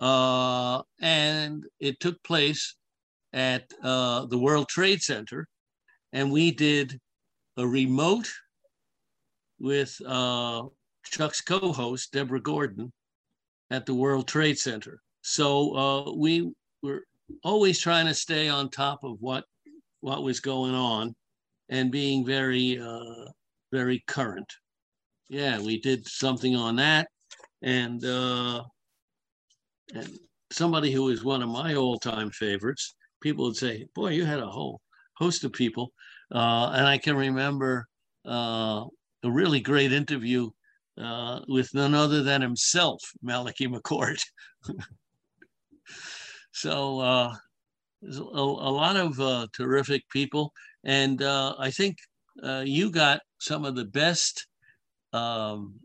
uh, 0.02 0.82
and 1.00 1.64
it 1.80 2.02
took 2.02 2.22
place 2.24 2.76
at 3.32 3.72
uh, 3.82 4.26
the 4.26 4.38
World 4.38 4.68
Trade 4.68 5.02
Center, 5.02 5.48
and 6.12 6.34
we 6.34 6.52
did 6.52 7.00
a 7.58 7.68
remote 7.68 8.32
with 9.60 10.00
uh, 10.06 10.64
Chuck's 11.06 11.42
co-host 11.42 12.12
Deborah 12.12 12.42
Gordon 12.42 12.92
at 13.70 13.86
the 13.86 13.94
World 13.94 14.28
Trade 14.28 14.58
Center. 14.58 15.02
So 15.22 15.76
uh, 15.76 16.12
we 16.14 16.52
were 16.82 17.06
always 17.44 17.80
trying 17.80 18.08
to 18.08 18.14
stay 18.14 18.50
on 18.50 18.70
top 18.70 19.04
of 19.04 19.18
what 19.20 19.46
what 20.02 20.24
was 20.24 20.42
going 20.42 20.76
on, 20.76 21.16
and 21.70 21.92
being 21.92 22.26
very 22.26 22.80
uh, 22.80 23.26
very 23.72 24.04
current 24.08 24.52
yeah, 25.34 25.60
we 25.60 25.80
did 25.80 26.08
something 26.08 26.56
on 26.56 26.76
that, 26.76 27.08
and 27.64 28.06
uh, 28.06 28.64
and 29.96 30.20
somebody 30.52 30.92
who 30.92 31.10
is 31.10 31.24
one 31.24 31.42
of 31.42 31.50
my 31.50 31.74
all-time 31.74 32.30
favorites. 32.30 32.94
People 33.20 33.46
would 33.46 33.56
say, 33.56 33.88
"Boy, 33.96 34.10
you 34.10 34.26
had 34.26 34.40
a 34.40 34.48
whole 34.48 34.80
host 35.24 35.44
of 35.44 35.54
people," 35.54 35.92
uh, 36.34 36.72
and 36.76 36.86
I 36.86 36.98
can 36.98 37.16
remember 37.16 37.88
uh, 38.26 38.86
a 39.24 39.32
really 39.32 39.62
great 39.62 39.92
interview 39.94 40.50
uh, 40.98 41.40
with 41.48 41.74
none 41.74 41.96
other 41.96 42.22
than 42.24 42.42
himself, 42.42 43.02
Malachy 43.22 43.68
McCourt. 43.68 44.22
so 46.52 47.00
uh, 47.00 47.36
a, 48.04 48.20
a, 48.20 48.74
lot 48.82 48.96
of 48.96 49.20
uh, 49.20 49.48
terrific 49.54 50.04
people, 50.10 50.54
and 50.84 51.22
uh, 51.22 51.56
I 51.58 51.72
think 51.72 51.98
you 52.64 52.92
got 52.92 53.22
some 53.40 53.66
of 53.66 53.76
the 53.76 53.86
best 53.86 54.48
um, 55.14 55.80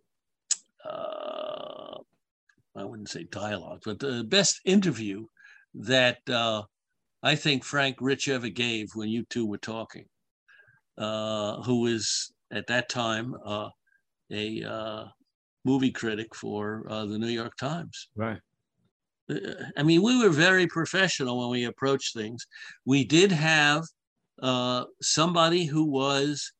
I 2.78 2.84
wouldn't 2.84 3.08
say 3.08 3.24
dialogue, 3.24 3.82
but 3.84 3.98
the 3.98 4.24
best 4.24 4.60
interview 4.64 5.26
that 5.74 6.18
I 7.22 7.34
think 7.34 7.64
Frank 7.64 7.96
Rich 8.00 8.28
ever 8.28 8.48
gave 8.48 8.90
when 8.94 9.08
you 9.08 9.24
two 9.28 9.46
were 9.46 9.58
talking, 9.58 10.04
uh, 10.96 11.62
who 11.62 11.80
was 11.80 12.32
at 12.52 12.66
that 12.68 12.88
time 12.88 13.34
uh, 13.44 13.68
a 14.30 14.62
uh, 14.62 15.04
movie 15.64 15.90
critic 15.90 16.34
for 16.34 16.86
uh, 16.88 17.06
the 17.06 17.18
New 17.18 17.28
York 17.28 17.56
Times. 17.56 18.08
Right. 18.16 18.38
I 19.76 19.82
mean, 19.82 20.02
we 20.02 20.22
were 20.22 20.30
very 20.30 20.66
professional 20.66 21.40
when 21.40 21.50
we 21.50 21.64
approached 21.64 22.14
things. 22.14 22.46
We 22.86 23.04
did 23.04 23.30
have 23.30 23.84
somebody 25.02 25.66
who 25.66 25.84
was 25.84 26.50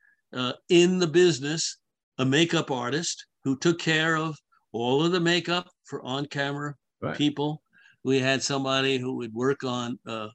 in 0.68 0.98
the 0.98 1.06
business 1.06 1.78
a 2.18 2.24
makeup 2.24 2.70
artist 2.70 3.26
who 3.44 3.56
took 3.56 3.78
care 3.78 4.16
of 4.16 4.36
all 4.72 5.02
of 5.02 5.12
the 5.12 5.20
makeup 5.20 5.70
for 5.84 6.04
on-camera 6.04 6.74
right. 7.00 7.16
people. 7.16 7.62
We 8.04 8.20
had 8.20 8.42
somebody 8.42 8.98
who 8.98 9.16
would 9.16 9.32
work 9.32 9.64
on 9.64 9.98
uh, 10.06 10.28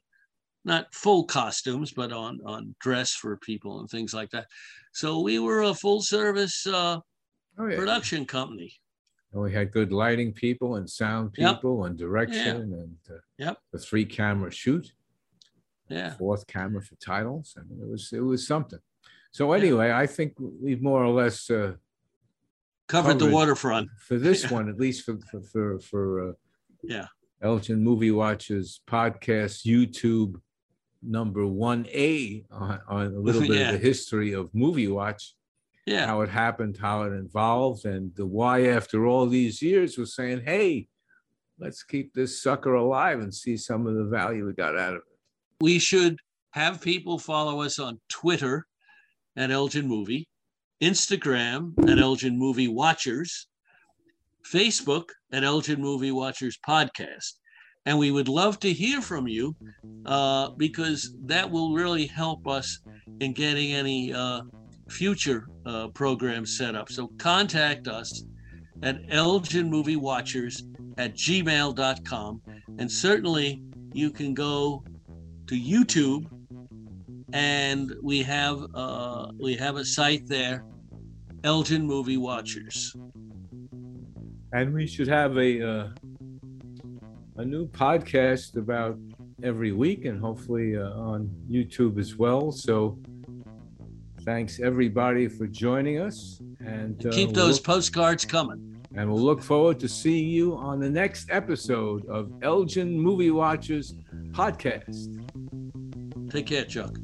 not 0.64 0.92
full 0.94 1.24
costumes, 1.24 1.92
but 1.92 2.12
on 2.12 2.40
on 2.44 2.74
dress 2.80 3.12
for 3.12 3.36
people 3.36 3.80
and 3.80 3.88
things 3.88 4.14
like 4.14 4.30
that. 4.30 4.46
So 4.92 5.20
we 5.20 5.38
were 5.38 5.62
a 5.62 5.74
full-service 5.74 6.66
uh, 6.66 7.00
oh, 7.58 7.66
yeah. 7.66 7.76
production 7.76 8.24
company. 8.24 8.72
And 9.32 9.42
we 9.42 9.52
had 9.52 9.72
good 9.72 9.92
lighting 9.92 10.32
people 10.32 10.76
and 10.76 10.88
sound 10.88 11.32
people 11.32 11.80
yep. 11.80 11.90
and 11.90 11.98
direction 11.98 12.70
yeah. 12.70 12.76
and 12.78 12.96
uh, 13.10 13.20
yep. 13.38 13.58
the 13.72 13.78
three-camera 13.78 14.52
shoot. 14.52 14.92
Yeah. 15.88 16.14
Fourth 16.14 16.46
camera 16.46 16.80
for 16.80 16.94
titles. 16.96 17.56
I 17.58 17.62
mean, 17.68 17.80
it 17.82 17.90
was 17.90 18.10
it 18.12 18.20
was 18.20 18.46
something. 18.46 18.78
So 19.32 19.52
anyway, 19.52 19.90
I 19.90 20.06
think 20.06 20.34
we've 20.38 20.80
more 20.80 21.04
or 21.04 21.12
less 21.12 21.50
uh, 21.50 21.72
covered, 22.88 23.18
the 23.18 23.30
waterfront 23.30 23.90
for 23.98 24.16
this 24.16 24.50
one, 24.50 24.68
at 24.68 24.78
least 24.78 25.04
for 25.04 25.18
for 25.30 25.42
for, 25.42 25.80
for 25.80 26.28
uh, 26.28 26.32
yeah. 26.82 27.06
Elgin 27.42 27.82
Movie 27.82 28.12
Watchers 28.12 28.80
podcast 28.88 29.66
YouTube 29.66 30.40
number 31.06 31.46
one 31.46 31.86
A 31.92 32.44
on, 32.50 32.80
on, 32.88 33.06
a 33.06 33.18
little 33.18 33.40
bit 33.48 33.50
yeah. 33.50 33.70
of 33.70 33.80
the 33.80 33.86
history 33.86 34.32
of 34.32 34.54
Movie 34.54 34.88
Watch. 34.88 35.34
Yeah. 35.86 36.06
How 36.06 36.22
it 36.22 36.30
happened, 36.30 36.78
how 36.80 37.02
it 37.02 37.12
involved, 37.12 37.84
and 37.84 38.14
the 38.16 38.24
why 38.24 38.68
after 38.68 39.06
all 39.06 39.26
these 39.26 39.60
years 39.60 39.98
was 39.98 40.14
saying, 40.14 40.40
hey, 40.42 40.88
let's 41.58 41.82
keep 41.82 42.14
this 42.14 42.40
sucker 42.40 42.74
alive 42.74 43.20
and 43.20 43.34
see 43.34 43.56
some 43.56 43.86
of 43.86 43.94
the 43.94 44.04
value 44.04 44.46
we 44.46 44.54
got 44.54 44.78
out 44.78 44.94
of 44.94 45.02
it. 45.02 45.18
We 45.60 45.78
should 45.78 46.18
have 46.52 46.80
people 46.80 47.18
follow 47.18 47.60
us 47.60 47.78
on 47.78 48.00
Twitter 48.08 48.66
at 49.36 49.50
Elgin 49.50 49.86
Movie, 49.86 50.26
Instagram 50.82 51.72
at 51.90 51.98
Elgin 51.98 52.38
Movie 52.38 52.68
Watchers, 52.68 53.48
Facebook 54.50 55.06
at 55.32 55.44
Elgin 55.44 55.80
Movie 55.80 56.12
Watchers 56.12 56.58
Podcast. 56.66 57.34
And 57.86 57.98
we 57.98 58.10
would 58.10 58.28
love 58.28 58.58
to 58.60 58.72
hear 58.72 59.00
from 59.00 59.28
you 59.28 59.54
uh, 60.06 60.50
because 60.50 61.14
that 61.24 61.50
will 61.50 61.74
really 61.74 62.06
help 62.06 62.46
us 62.46 62.80
in 63.20 63.32
getting 63.32 63.72
any 63.72 64.12
uh, 64.12 64.42
future 64.88 65.48
uh, 65.66 65.88
programs 65.88 66.56
set 66.56 66.74
up. 66.74 66.90
So 66.90 67.08
contact 67.18 67.88
us 67.88 68.24
at 68.82 69.00
Elgin 69.08 69.70
Movie 69.70 69.96
Watchers 69.96 70.64
at 70.98 71.14
gmail.com. 71.14 72.42
And 72.78 72.90
certainly 72.90 73.62
you 73.92 74.10
can 74.10 74.34
go 74.34 74.84
to 75.46 75.54
YouTube 75.54 76.26
and 77.32 77.92
we 78.02 78.22
have 78.22 78.64
uh, 78.74 79.28
we 79.40 79.56
have 79.56 79.76
a 79.76 79.84
site 79.84 80.26
there, 80.26 80.64
Elgin 81.42 81.84
Movie 81.84 82.16
Watchers. 82.16 82.94
And 84.52 84.72
we 84.72 84.86
should 84.86 85.08
have 85.08 85.36
a 85.36 85.68
uh, 85.68 85.88
a 87.36 87.44
new 87.44 87.66
podcast 87.66 88.56
about 88.56 88.98
every 89.42 89.72
week, 89.72 90.04
and 90.04 90.20
hopefully 90.20 90.76
uh, 90.76 90.90
on 90.90 91.30
YouTube 91.50 91.98
as 91.98 92.16
well. 92.16 92.52
So, 92.52 92.98
thanks 94.22 94.60
everybody 94.60 95.28
for 95.28 95.46
joining 95.46 95.98
us, 95.98 96.40
and 96.60 97.04
uh, 97.06 97.10
keep 97.10 97.30
those 97.30 97.36
we'll 97.36 97.48
look, 97.48 97.64
postcards 97.64 98.24
coming. 98.24 98.70
And 98.96 99.10
we'll 99.10 99.22
look 99.22 99.42
forward 99.42 99.80
to 99.80 99.88
seeing 99.88 100.28
you 100.28 100.56
on 100.56 100.78
the 100.78 100.88
next 100.88 101.28
episode 101.30 102.06
of 102.06 102.30
Elgin 102.42 102.96
Movie 102.96 103.32
Watchers 103.32 103.94
podcast. 104.30 105.10
Take 106.30 106.46
care, 106.46 106.64
Chuck. 106.64 106.96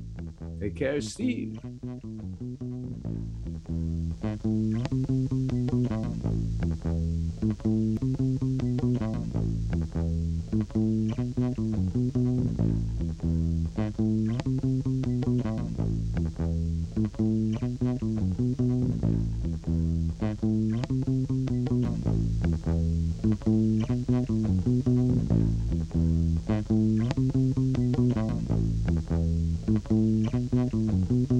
Take 0.61 0.77
care, 0.77 1.01
Steve. 1.01 1.59
Thank 30.49 30.73
you. 31.31 31.40